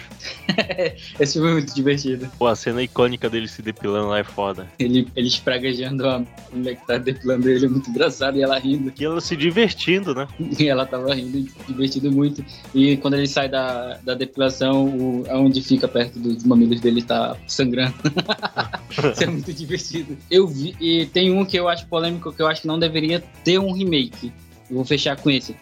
esse 1.20 1.40
é 1.40 1.42
muito 1.42 1.74
divertido. 1.74 2.30
Pô, 2.38 2.48
cena 2.62 2.84
icônica 2.84 3.28
dele 3.28 3.48
se 3.48 3.62
depilando 3.62 4.10
lá 4.10 4.20
é 4.20 4.24
foda. 4.24 4.68
Ele, 4.78 5.08
ele 5.16 5.28
espraguejando 5.28 6.08
a 6.08 6.24
mulher 6.54 6.76
que 6.76 6.86
tá 6.86 6.98
depilando 6.98 7.50
ele 7.50 7.66
é 7.66 7.70
muito 7.70 7.90
engraçado 7.90 8.38
e 8.38 8.44
ela 8.44 8.60
rindo. 8.60 8.94
E 9.00 9.04
ela 9.04 9.20
se 9.20 9.36
divertindo, 9.36 10.14
né? 10.14 10.28
E 10.62 10.68
ela 10.68 10.86
tava 10.86 11.16
rindo 11.16 11.50
divertindo 11.68 12.12
muito. 12.12 12.46
E 12.76 12.98
quando 12.98 13.16
ele 13.16 13.28
sai 13.28 13.50
da, 13.50 13.98
da 14.04 14.14
depilação, 14.14 14.86
o, 14.86 15.24
onde 15.30 15.62
fica 15.62 15.88
perto 15.88 16.20
dos 16.20 16.44
mamilos 16.44 16.80
dele 16.82 17.02
tá 17.02 17.36
sangrando. 17.48 17.96
Isso 19.12 19.24
é 19.24 19.28
muito 19.28 19.52
divertido. 19.52 20.16
Eu 20.30 20.48
vi, 20.48 20.76
e 20.80 21.06
tem 21.08 21.32
um 21.32 21.44
que 21.44 21.58
eu 21.58 21.68
acho 21.68 21.88
polêmico, 21.88 22.32
que 22.32 22.42
eu 22.42 22.48
acho 22.48 22.62
que 22.62 22.68
não 22.68 22.78
deveria 22.78 23.24
ter 23.44 23.58
um 23.60 23.72
remake. 23.72 24.32
Eu 24.70 24.76
vou 24.76 24.86
fechar 24.86 25.16
com 25.16 25.32
esse. 25.32 25.56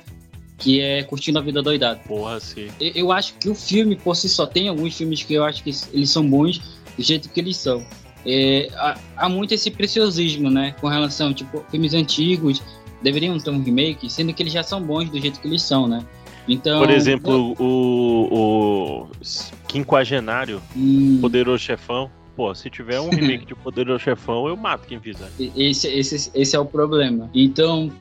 Que 0.57 0.81
é 0.81 1.03
Curtindo 1.03 1.39
a 1.39 1.41
Vida 1.41 1.61
Doidado. 1.61 2.01
Porra, 2.05 2.39
sim. 2.41 2.67
Eu 2.79 3.13
acho 3.13 3.35
que 3.35 3.47
o 3.47 3.55
filme, 3.55 3.95
por 3.95 4.15
si 4.15 4.27
só, 4.27 4.45
tem 4.45 4.67
alguns 4.67 4.97
filmes 4.97 5.23
que 5.23 5.33
eu 5.33 5.45
acho 5.45 5.63
que 5.63 5.71
eles 5.93 6.09
são 6.09 6.27
bons 6.29 6.78
do 6.99 7.03
jeito 7.03 7.29
que 7.29 7.39
eles 7.39 7.55
são. 7.55 7.81
É, 8.25 8.69
há, 8.75 8.97
há 9.15 9.29
muito 9.29 9.53
esse 9.53 9.71
preciosismo, 9.71 10.49
né? 10.49 10.75
Com 10.81 10.89
relação, 10.89 11.33
tipo, 11.33 11.63
filmes 11.71 11.93
antigos 11.93 12.61
deveriam 13.01 13.37
ter 13.37 13.49
um 13.49 13.63
remake, 13.63 14.09
sendo 14.09 14.33
que 14.33 14.43
eles 14.43 14.51
já 14.51 14.61
são 14.61 14.81
bons 14.81 15.09
do 15.09 15.17
jeito 15.19 15.39
que 15.39 15.47
eles 15.47 15.61
são, 15.61 15.87
né? 15.87 16.05
Então. 16.45 16.79
Por 16.79 16.89
exemplo, 16.89 17.55
o, 17.57 18.27
o 18.33 19.07
Quinquagenário, 19.67 20.61
hum, 20.75 21.19
Poderoso 21.21 21.63
Chefão. 21.63 22.11
Pô, 22.39 22.55
se 22.55 22.69
tiver 22.69 23.01
um 23.01 23.09
remake 23.11 23.45
de 23.45 23.53
Poderoso 23.53 24.01
Chefão, 24.01 24.47
eu 24.47 24.55
mato 24.55 24.87
quem 24.87 24.97
fizer. 24.97 25.29
Esse, 25.57 25.89
esse, 25.89 26.31
esse 26.33 26.55
é 26.55 26.59
o 26.59 26.63
problema. 26.63 27.29
Então, 27.35 27.91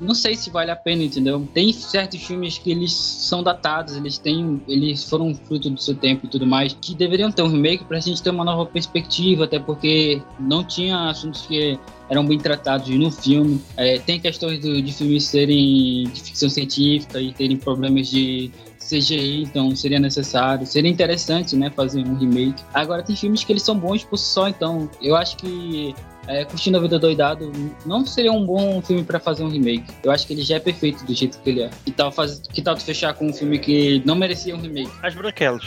não 0.00 0.14
sei 0.14 0.36
se 0.36 0.50
vale 0.50 0.70
a 0.70 0.76
pena, 0.76 1.02
entendeu? 1.02 1.44
Tem 1.52 1.72
certos 1.72 2.22
filmes 2.22 2.58
que 2.58 2.70
eles 2.70 2.92
são 2.92 3.42
datados, 3.42 3.96
eles 3.96 4.16
têm, 4.16 4.62
eles 4.68 5.02
foram 5.02 5.34
fruto 5.34 5.68
do 5.68 5.80
seu 5.80 5.96
tempo 5.96 6.26
e 6.26 6.28
tudo 6.28 6.46
mais, 6.46 6.76
que 6.80 6.94
deveriam 6.94 7.32
ter 7.32 7.42
um 7.42 7.48
remake 7.48 7.82
pra 7.86 7.98
gente 7.98 8.22
ter 8.22 8.30
uma 8.30 8.44
nova 8.44 8.64
perspectiva, 8.66 9.46
até 9.46 9.58
porque 9.58 10.22
não 10.38 10.62
tinha 10.62 11.10
assuntos 11.10 11.44
que 11.44 11.76
eram 12.08 12.24
bem 12.24 12.38
tratados 12.38 12.88
no 12.90 13.10
filme. 13.10 13.60
É, 13.76 13.98
tem 13.98 14.20
questões 14.20 14.60
do- 14.60 14.80
de 14.80 14.92
filmes 14.92 15.24
serem 15.24 16.04
de 16.04 16.22
ficção 16.22 16.48
científica 16.48 17.20
e 17.20 17.32
terem 17.32 17.56
problemas 17.56 18.08
de 18.08 18.48
CGI, 18.88 19.42
então 19.42 19.74
seria 19.76 20.00
necessário, 20.00 20.66
seria 20.66 20.90
interessante, 20.90 21.54
né, 21.54 21.70
fazer 21.70 22.00
um 22.06 22.14
remake. 22.16 22.62
Agora 22.72 23.02
tem 23.02 23.14
filmes 23.14 23.44
que 23.44 23.52
eles 23.52 23.62
são 23.62 23.78
bons 23.78 24.04
por 24.04 24.16
si 24.16 24.26
só, 24.32 24.48
então 24.48 24.90
eu 25.02 25.14
acho 25.14 25.36
que 25.36 25.94
é, 26.26 26.44
Curtindo 26.44 26.76
a 26.76 26.80
Vida 26.80 26.98
Doidado 26.98 27.50
não 27.86 28.04
seria 28.04 28.30
um 28.30 28.44
bom 28.44 28.82
filme 28.82 29.02
pra 29.02 29.18
fazer 29.18 29.42
um 29.42 29.48
remake. 29.48 29.84
Eu 30.02 30.10
acho 30.10 30.26
que 30.26 30.34
ele 30.34 30.42
já 30.42 30.56
é 30.56 30.60
perfeito 30.60 31.04
do 31.04 31.14
jeito 31.14 31.40
que 31.40 31.50
ele 31.50 31.62
é. 31.62 31.70
Que 31.84 31.90
tal, 31.90 32.12
faz... 32.12 32.40
que 32.52 32.60
tal 32.60 32.74
tu 32.76 32.82
fechar 32.82 33.14
com 33.14 33.26
um 33.26 33.32
filme 33.32 33.58
que 33.58 34.02
não 34.04 34.14
merecia 34.14 34.54
um 34.54 34.60
remake? 34.60 34.90
As 35.02 35.14
Branquelas. 35.14 35.64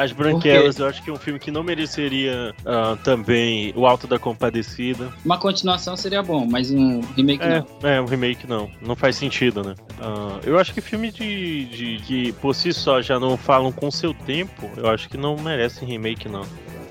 As 0.00 0.12
Branquelas, 0.12 0.78
eu 0.78 0.86
acho 0.86 1.02
que 1.02 1.10
é 1.10 1.12
um 1.12 1.18
filme 1.18 1.38
que 1.38 1.50
não 1.50 1.62
mereceria 1.62 2.54
ah, 2.64 2.96
também 3.04 3.70
O 3.76 3.86
Alto 3.86 4.06
da 4.06 4.18
Compadecida. 4.18 5.12
Uma 5.22 5.36
continuação 5.36 5.94
seria 5.94 6.22
bom, 6.22 6.46
mas 6.46 6.70
um 6.70 7.00
remake 7.14 7.44
É, 7.44 7.58
não. 7.82 7.90
é, 7.90 8.00
um 8.00 8.06
remake 8.06 8.46
não. 8.46 8.70
Não 8.80 8.96
faz 8.96 9.16
sentido, 9.16 9.62
né? 9.62 9.74
Ah, 10.00 10.40
eu 10.42 10.58
acho 10.58 10.72
que 10.72 10.80
filme 10.80 11.10
de, 11.12 11.66
de 11.66 11.96
que 11.98 12.32
por 12.32 12.54
si 12.54 12.72
só 12.72 13.02
já 13.02 13.20
não 13.20 13.36
falam 13.36 13.70
com 13.70 13.90
seu 13.90 14.14
tempo, 14.14 14.70
eu 14.74 14.88
acho 14.88 15.06
que 15.06 15.18
não 15.18 15.36
merecem 15.36 15.86
remake, 15.86 16.30
não. 16.30 16.46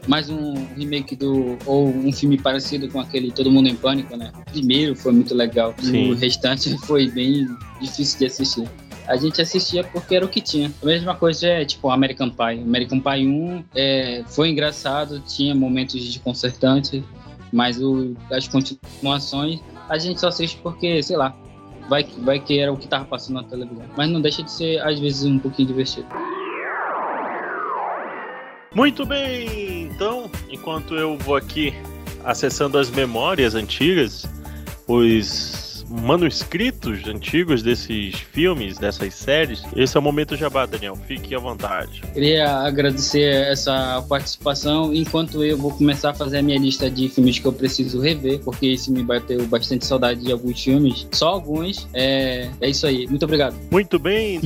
Mais 0.07 0.29
um 0.29 0.53
remake 0.77 1.15
do. 1.15 1.57
Ou 1.65 1.87
um 1.87 2.13
filme 2.13 2.37
parecido 2.37 2.87
com 2.89 2.99
aquele 2.99 3.31
Todo 3.31 3.51
Mundo 3.51 3.69
em 3.69 3.75
Pânico, 3.75 4.15
né? 4.15 4.31
O 4.35 4.51
primeiro 4.51 4.95
foi 4.95 5.11
muito 5.11 5.33
legal. 5.33 5.73
Sim. 5.79 6.11
O 6.11 6.15
restante 6.15 6.77
foi 6.85 7.09
bem 7.09 7.47
difícil 7.81 8.19
de 8.19 8.25
assistir. 8.25 8.69
A 9.09 9.17
gente 9.17 9.41
assistia 9.41 9.83
porque 9.83 10.15
era 10.15 10.23
o 10.23 10.29
que 10.29 10.39
tinha. 10.39 10.71
A 10.81 10.85
mesma 10.85 11.15
coisa 11.15 11.47
é 11.47 11.65
tipo 11.65 11.89
American 11.89 12.29
Pie. 12.29 12.61
American 12.61 12.99
Pie 12.99 13.27
1 13.27 13.63
é, 13.75 14.23
foi 14.27 14.49
engraçado, 14.49 15.19
tinha 15.21 15.55
momentos 15.55 16.05
desconcertantes, 16.05 17.03
mas 17.51 17.81
o, 17.81 18.15
as 18.31 18.47
continuações 18.47 19.59
a 19.89 19.97
gente 19.97 20.19
só 20.19 20.27
assiste 20.27 20.59
porque, 20.61 21.01
sei 21.01 21.17
lá, 21.17 21.35
vai, 21.89 22.03
vai 22.19 22.39
que 22.39 22.59
era 22.59 22.71
o 22.71 22.77
que 22.77 22.87
tava 22.87 23.05
passando 23.05 23.41
na 23.41 23.43
televisão. 23.43 23.83
Mas 23.97 24.07
não 24.11 24.21
deixa 24.21 24.43
de 24.43 24.51
ser, 24.51 24.79
às 24.81 24.99
vezes, 24.99 25.25
um 25.25 25.39
pouquinho 25.39 25.69
divertido. 25.69 26.07
Muito 28.75 29.03
bem, 29.07 29.89
então, 29.91 30.29
enquanto 30.47 30.95
eu 30.95 31.17
vou 31.17 31.35
aqui 31.35 31.73
acessando 32.23 32.77
as 32.77 32.91
memórias 32.91 33.55
antigas, 33.55 34.27
os 34.87 35.68
manuscritos 35.89 37.08
antigos 37.08 37.63
desses 37.63 38.15
filmes, 38.15 38.78
dessas 38.78 39.13
séries, 39.13 39.63
esse 39.75 39.97
é 39.97 39.99
o 39.99 40.04
momento 40.04 40.36
jabá, 40.36 40.65
Daniel. 40.65 40.95
Fique 40.95 41.34
à 41.34 41.39
vontade. 41.39 42.02
Queria 42.13 42.49
agradecer 42.60 43.47
essa 43.47 44.04
participação, 44.08 44.93
enquanto 44.93 45.43
eu 45.43 45.58
vou 45.58 45.71
começar 45.71 46.12
a 46.12 46.13
fazer 46.13 46.38
a 46.39 46.41
minha 46.41 46.60
lista 46.60 46.89
de 46.89 47.10
filmes 47.10 47.39
que 47.39 47.45
eu 47.45 47.54
preciso 47.54 47.99
rever, 47.99 48.39
porque 48.39 48.67
esse 48.67 48.91
me 48.91 49.04
bateu 49.04 49.45
bastante 49.47 49.86
saudade 49.86 50.21
de 50.21 50.32
alguns 50.32 50.63
filmes, 50.63 51.08
só 51.12 51.30
alguns. 51.30 51.88
É, 51.93 52.49
é 52.62 52.69
isso 52.69 52.86
aí. 52.86 53.08
Muito 53.08 53.23
obrigado. 53.23 53.56
Muito 53.71 53.97
bem. 53.97 54.41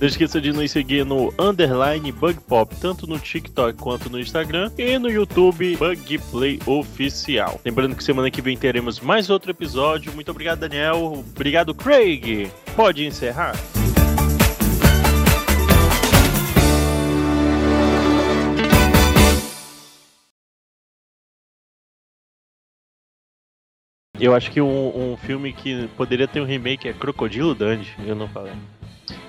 Não 0.00 0.06
esqueça 0.06 0.40
de 0.40 0.52
nos 0.52 0.70
seguir 0.70 1.04
no 1.04 1.32
underline 1.38 2.10
Bug 2.12 2.38
Pop, 2.46 2.74
tanto 2.80 3.06
no 3.06 3.18
TikTok 3.18 3.78
quanto 3.78 4.10
no 4.10 4.18
Instagram 4.18 4.70
e 4.76 4.98
no 4.98 5.10
YouTube 5.10 5.76
Bug 5.76 6.18
Play 6.30 6.58
Oficial. 6.66 7.60
Lembrando 7.64 7.94
que 7.94 8.04
semana 8.04 8.30
que 8.30 8.42
vem 8.42 8.56
teremos 8.56 9.00
mais 9.00 9.30
outro 9.30 9.50
episódio. 9.50 10.12
Muito 10.12 10.30
obrigado, 10.30 10.60
Daniel. 10.60 10.87
Obrigado, 10.94 11.74
Craig. 11.74 12.50
Pode 12.74 13.04
encerrar. 13.04 13.54
Eu 24.20 24.34
acho 24.34 24.50
que 24.50 24.60
um, 24.60 25.12
um 25.12 25.16
filme 25.16 25.52
que 25.52 25.86
poderia 25.96 26.26
ter 26.26 26.40
um 26.40 26.44
remake 26.44 26.88
é 26.88 26.92
Crocodilo 26.92 27.54
Dundee. 27.54 27.88
Eu 28.04 28.16
não 28.16 28.28
falei. 28.28 28.52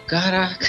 Caraca! 0.07 0.65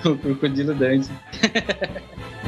o 0.04 0.16
Crocodilo 0.16 0.74
Dante. 0.74 1.10